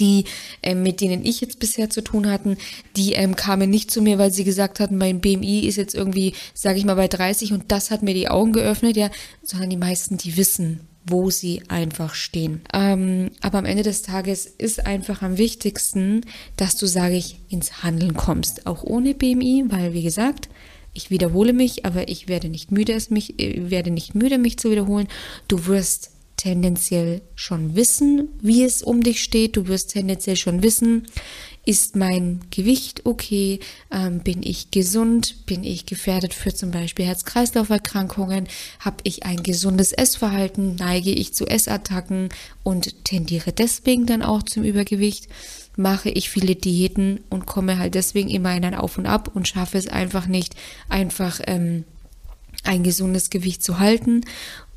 die, 0.00 0.24
ähm, 0.62 0.82
mit 0.82 1.00
denen 1.00 1.24
ich 1.24 1.40
jetzt 1.40 1.60
bisher 1.60 1.90
zu 1.90 2.02
tun 2.02 2.30
hatten, 2.30 2.56
die 2.96 3.12
ähm, 3.12 3.36
kamen 3.36 3.70
nicht 3.70 3.90
zu 3.90 4.02
mir, 4.02 4.18
weil 4.18 4.32
sie 4.32 4.44
gesagt 4.44 4.80
hatten, 4.80 4.98
mein 4.98 5.20
BMI 5.20 5.60
ist 5.60 5.76
jetzt 5.76 5.94
irgendwie, 5.94 6.34
sage 6.54 6.78
ich 6.78 6.84
mal, 6.84 6.96
bei 6.96 7.08
30 7.08 7.52
und 7.52 7.70
das 7.70 7.90
hat 7.90 8.02
mir 8.02 8.14
die 8.14 8.28
Augen 8.28 8.52
geöffnet, 8.52 8.96
ja, 8.96 9.10
sondern 9.42 9.70
die 9.70 9.76
meisten, 9.76 10.16
die 10.16 10.36
wissen, 10.36 10.80
wo 11.06 11.30
sie 11.30 11.62
einfach 11.68 12.14
stehen. 12.14 12.62
Ähm, 12.72 13.30
aber 13.40 13.58
am 13.58 13.64
Ende 13.64 13.82
des 13.82 14.02
Tages 14.02 14.46
ist 14.46 14.86
einfach 14.86 15.22
am 15.22 15.38
wichtigsten, 15.38 16.22
dass 16.56 16.76
du, 16.76 16.86
sage 16.86 17.16
ich, 17.16 17.38
ins 17.48 17.82
Handeln 17.82 18.14
kommst, 18.14 18.66
auch 18.66 18.82
ohne 18.82 19.14
BMI, 19.14 19.64
weil 19.68 19.92
wie 19.92 20.02
gesagt, 20.02 20.48
ich 20.92 21.10
wiederhole 21.10 21.52
mich, 21.52 21.84
aber 21.84 22.08
ich 22.08 22.28
werde 22.28 22.48
nicht 22.48 22.72
müde, 22.72 22.92
es 22.92 23.10
mich, 23.10 23.38
äh, 23.40 23.70
werde 23.70 23.90
nicht 23.90 24.14
müde, 24.14 24.38
mich 24.38 24.58
zu 24.58 24.70
wiederholen. 24.70 25.08
Du 25.48 25.66
wirst 25.66 26.10
tendenziell 26.40 27.20
schon 27.34 27.76
wissen, 27.76 28.28
wie 28.40 28.64
es 28.64 28.82
um 28.82 29.02
dich 29.02 29.22
steht. 29.22 29.56
Du 29.56 29.68
wirst 29.68 29.90
tendenziell 29.90 30.36
schon 30.36 30.62
wissen, 30.62 31.06
ist 31.66 31.96
mein 31.96 32.40
Gewicht 32.50 33.04
okay? 33.04 33.60
Ähm, 33.90 34.20
bin 34.20 34.42
ich 34.42 34.70
gesund? 34.70 35.44
Bin 35.44 35.64
ich 35.64 35.84
gefährdet 35.84 36.32
für 36.32 36.54
zum 36.54 36.70
Beispiel 36.70 37.04
Herz-Kreislauf-Erkrankungen? 37.04 38.48
Habe 38.78 38.96
ich 39.02 39.24
ein 39.24 39.42
gesundes 39.42 39.92
Essverhalten? 39.92 40.76
Neige 40.76 41.10
ich 41.10 41.34
zu 41.34 41.46
Essattacken 41.46 42.30
und 42.62 43.04
tendiere 43.04 43.52
deswegen 43.52 44.06
dann 44.06 44.22
auch 44.22 44.42
zum 44.42 44.64
Übergewicht? 44.64 45.28
Mache 45.76 46.08
ich 46.08 46.30
viele 46.30 46.56
Diäten 46.56 47.20
und 47.28 47.44
komme 47.44 47.78
halt 47.78 47.94
deswegen 47.94 48.30
immer 48.30 48.56
in 48.56 48.64
ein 48.64 48.74
Auf 48.74 48.96
und 48.96 49.06
Ab 49.06 49.30
und 49.34 49.46
schaffe 49.46 49.76
es 49.76 49.88
einfach 49.88 50.26
nicht, 50.26 50.56
einfach 50.88 51.40
ähm, 51.46 51.84
ein 52.64 52.82
gesundes 52.82 53.28
Gewicht 53.28 53.62
zu 53.62 53.78
halten 53.78 54.22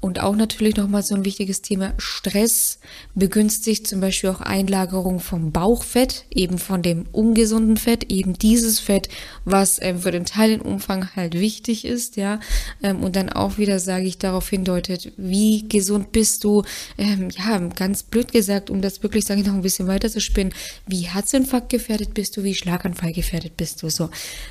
Und 0.04 0.20
auch 0.20 0.36
natürlich 0.36 0.76
nochmal 0.76 1.02
so 1.02 1.16
ein 1.16 1.24
wichtiges 1.24 1.62
Thema 1.62 1.94
Stress 1.98 2.80
begünstigt 3.16 3.88
zum 3.88 4.02
Beispiel 4.02 4.32
auch 4.32 4.42
Einlagerung 4.42 5.22
vom 5.22 5.54
Bauchfett, 5.54 6.26
eben 6.30 6.58
von 6.58 6.82
dem 6.82 7.06
ungesunden 7.14 7.78
Fett, 7.78 8.12
eben 8.12 8.34
dieses 8.34 8.82
Fett, 8.82 9.08
was 9.46 9.82
ähm, 9.82 10.00
für 10.00 10.12
den 10.12 10.26
Teilenumfang 10.26 11.16
halt 11.16 11.40
wichtig 11.40 11.86
ist, 11.86 12.18
ja. 12.18 12.42
Ähm, 12.84 13.02
und 13.02 13.16
dann 13.16 13.30
auch 13.30 13.58
wieder, 13.58 13.80
sage 13.80 14.04
ich, 14.04 14.18
darauf 14.18 14.50
hindeutet, 14.50 15.14
wie 15.16 15.70
gesund 15.70 16.12
bist 16.12 16.44
du, 16.44 16.64
ähm, 16.98 17.30
ja, 17.30 17.58
ganz 17.60 18.04
blöd 18.04 18.34
gesagt, 18.34 18.70
um 18.70 18.82
das 18.82 19.04
wirklich, 19.04 19.24
sage 19.24 19.40
ich, 19.40 19.48
noch 19.48 19.54
ein 19.54 19.62
bisschen 19.62 19.88
weiter 19.88 20.10
zu 20.10 20.20
spinnen, 20.20 20.54
wie 20.86 21.08
Herzinfarkt 21.08 21.70
gefährdet 21.70 22.14
bist 22.14 22.36
du, 22.36 22.44
wie 22.44 22.56
Schlaganfall 22.56 23.14
gefährdet 23.14 23.56
bist 23.56 23.82
du, 23.82 23.90
so. 23.90 24.10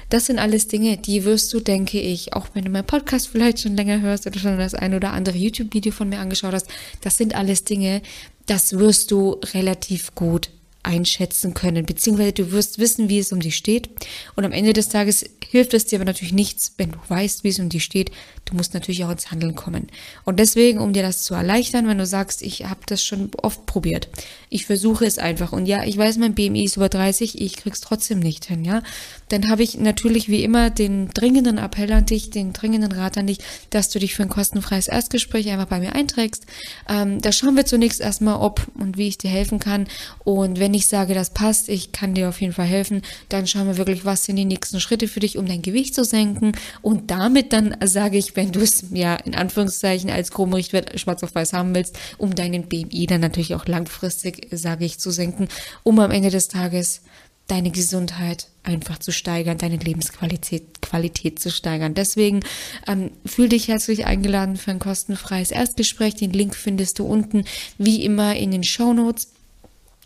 Das 0.08 0.24
sind 0.24 0.38
alles 0.38 0.68
Dinge, 0.68 0.96
die 0.96 1.24
wirst 1.26 1.52
du, 1.52 1.60
denke 1.60 2.00
ich, 2.00 2.32
auch 2.32 2.46
wenn 2.54 2.64
du 2.64 2.70
meinen 2.70 2.86
Podcast 2.86 3.28
vielleicht 3.28 3.60
schon 3.60 3.76
länger 3.76 4.00
hörst 4.00 4.26
oder 4.26 4.38
schon 4.38 4.56
das 4.56 4.72
ein 4.72 4.94
oder 4.94 5.12
andere 5.12 5.41
YouTube-Video 5.42 5.92
von 5.92 6.08
mir 6.08 6.20
angeschaut 6.20 6.54
hast, 6.54 6.68
das 7.00 7.16
sind 7.16 7.34
alles 7.34 7.64
Dinge, 7.64 8.02
das 8.46 8.78
wirst 8.78 9.10
du 9.10 9.40
relativ 9.54 10.14
gut 10.14 10.50
einschätzen 10.82 11.54
können, 11.54 11.86
beziehungsweise 11.86 12.32
du 12.32 12.52
wirst 12.52 12.78
wissen, 12.78 13.08
wie 13.08 13.18
es 13.18 13.32
um 13.32 13.40
dich 13.40 13.56
steht. 13.56 13.90
Und 14.34 14.44
am 14.44 14.52
Ende 14.52 14.72
des 14.72 14.88
Tages 14.88 15.24
hilft 15.52 15.74
es 15.74 15.84
dir 15.86 15.98
aber 15.98 16.06
natürlich 16.06 16.32
nichts, 16.32 16.72
wenn 16.78 16.92
du 16.92 16.98
weißt, 17.08 17.44
wie 17.44 17.48
es 17.48 17.58
um 17.58 17.68
dich 17.68 17.84
steht. 17.84 18.10
Du 18.46 18.56
musst 18.56 18.74
natürlich 18.74 19.04
auch 19.04 19.10
ins 19.10 19.30
Handeln 19.30 19.54
kommen. 19.54 19.88
Und 20.24 20.40
deswegen, 20.40 20.78
um 20.78 20.92
dir 20.92 21.02
das 21.02 21.22
zu 21.22 21.34
erleichtern, 21.34 21.86
wenn 21.86 21.98
du 21.98 22.06
sagst, 22.06 22.42
ich 22.42 22.64
habe 22.64 22.80
das 22.86 23.04
schon 23.04 23.30
oft 23.40 23.66
probiert, 23.66 24.08
ich 24.50 24.66
versuche 24.66 25.06
es 25.06 25.18
einfach. 25.18 25.52
Und 25.52 25.66
ja, 25.66 25.84
ich 25.84 25.96
weiß, 25.96 26.18
mein 26.18 26.34
BMI 26.34 26.64
ist 26.64 26.76
über 26.76 26.88
30, 26.88 27.40
ich 27.40 27.56
krieg's 27.56 27.80
trotzdem 27.80 28.18
nicht 28.18 28.46
hin, 28.46 28.64
ja. 28.64 28.82
Dann 29.28 29.48
habe 29.48 29.62
ich 29.62 29.78
natürlich 29.78 30.28
wie 30.28 30.42
immer 30.42 30.70
den 30.70 31.08
dringenden 31.08 31.58
Appell 31.58 31.92
an 31.92 32.06
dich, 32.06 32.30
den 32.30 32.52
dringenden 32.52 32.92
Rat 32.92 33.16
an 33.16 33.26
dich, 33.26 33.38
dass 33.70 33.90
du 33.90 33.98
dich 33.98 34.14
für 34.14 34.22
ein 34.22 34.28
kostenfreies 34.28 34.88
Erstgespräch 34.88 35.48
einfach 35.50 35.66
bei 35.66 35.80
mir 35.80 35.94
einträgst. 35.94 36.44
Ähm, 36.88 37.20
da 37.20 37.30
schauen 37.30 37.56
wir 37.56 37.64
zunächst 37.64 38.00
erstmal, 38.00 38.40
ob 38.40 38.66
und 38.74 38.98
wie 38.98 39.08
ich 39.08 39.18
dir 39.18 39.30
helfen 39.30 39.58
kann. 39.58 39.86
Und 40.24 40.58
wenn 40.58 40.71
ich 40.74 40.86
sage, 40.86 41.14
das 41.14 41.30
passt, 41.30 41.68
ich 41.68 41.92
kann 41.92 42.14
dir 42.14 42.28
auf 42.28 42.40
jeden 42.40 42.52
Fall 42.52 42.66
helfen, 42.66 43.02
dann 43.28 43.46
schauen 43.46 43.66
wir 43.66 43.76
wirklich, 43.76 44.04
was 44.04 44.24
sind 44.24 44.36
die 44.36 44.44
nächsten 44.44 44.80
Schritte 44.80 45.08
für 45.08 45.20
dich, 45.20 45.38
um 45.38 45.46
dein 45.46 45.62
Gewicht 45.62 45.94
zu 45.94 46.04
senken. 46.04 46.52
Und 46.82 47.10
damit 47.10 47.52
dann 47.52 47.76
sage 47.84 48.18
ich, 48.18 48.36
wenn 48.36 48.52
du 48.52 48.60
es 48.60 48.84
ja 48.92 49.16
in 49.16 49.34
Anführungszeichen 49.34 50.10
als 50.10 50.30
groben 50.30 50.54
Richtwert 50.54 50.98
schwarz 51.00 51.22
auf 51.22 51.34
weiß 51.34 51.52
haben 51.52 51.74
willst, 51.74 51.98
um 52.18 52.34
deinen 52.34 52.68
BMI 52.68 53.06
dann 53.06 53.20
natürlich 53.20 53.54
auch 53.54 53.66
langfristig, 53.66 54.48
sage 54.50 54.84
ich, 54.84 54.98
zu 54.98 55.10
senken, 55.10 55.48
um 55.82 55.98
am 55.98 56.10
Ende 56.10 56.30
des 56.30 56.48
Tages 56.48 57.02
deine 57.48 57.70
Gesundheit 57.70 58.48
einfach 58.62 58.98
zu 58.98 59.12
steigern, 59.12 59.58
deine 59.58 59.76
Lebensqualität 59.76 60.80
Qualität 60.80 61.38
zu 61.38 61.50
steigern. 61.50 61.94
Deswegen 61.94 62.40
ähm, 62.86 63.10
fühl 63.26 63.48
dich 63.48 63.68
herzlich 63.68 64.06
eingeladen 64.06 64.56
für 64.56 64.70
ein 64.70 64.78
kostenfreies 64.78 65.50
Erstgespräch. 65.50 66.14
Den 66.14 66.32
Link 66.32 66.54
findest 66.54 66.98
du 66.98 67.04
unten 67.04 67.44
wie 67.78 68.04
immer 68.04 68.36
in 68.36 68.50
den 68.50 68.62
Show 68.62 68.92
Notes 68.92 69.28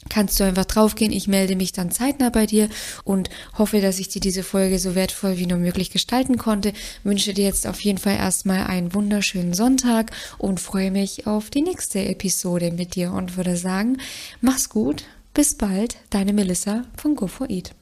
kannst 0.09 0.39
du 0.39 0.45
einfach 0.45 0.65
draufgehen. 0.65 1.13
Ich 1.13 1.29
melde 1.29 1.57
mich 1.57 1.73
dann 1.73 1.91
zeitnah 1.91 2.31
bei 2.31 2.47
dir 2.47 2.69
und 3.05 3.31
hoffe, 3.59 3.81
dass 3.81 3.99
ich 3.99 4.09
dir 4.09 4.21
diese 4.21 4.43
Folge 4.43 4.79
so 4.79 4.95
wertvoll 4.95 5.39
wie 5.39 5.47
nur 5.47 5.59
möglich 5.59 5.91
gestalten 5.91 6.37
konnte. 6.37 6.73
Wünsche 7.05 7.35
dir 7.35 7.45
jetzt 7.45 7.67
auf 7.67 7.81
jeden 7.81 7.99
Fall 7.99 8.17
erstmal 8.17 8.67
einen 8.67 8.95
wunderschönen 8.95 9.55
Sonntag 9.55 10.13
und 10.39 10.61
freue 10.61 10.91
mich 10.91 11.27
auf 11.27 11.51
die 11.51 11.63
nächste 11.63 12.05
Episode 12.05 12.71
mit 12.71 12.95
dir 12.95 13.13
und 13.13 13.37
würde 13.37 13.57
sagen, 13.57 13.99
mach's 14.41 14.69
gut. 14.69 15.05
Bis 15.35 15.55
bald, 15.55 15.97
deine 16.11 16.33
Melissa 16.33 16.85
von 16.97 17.15
Go 17.15 17.27
4 17.27 17.51
Eat. 17.51 17.75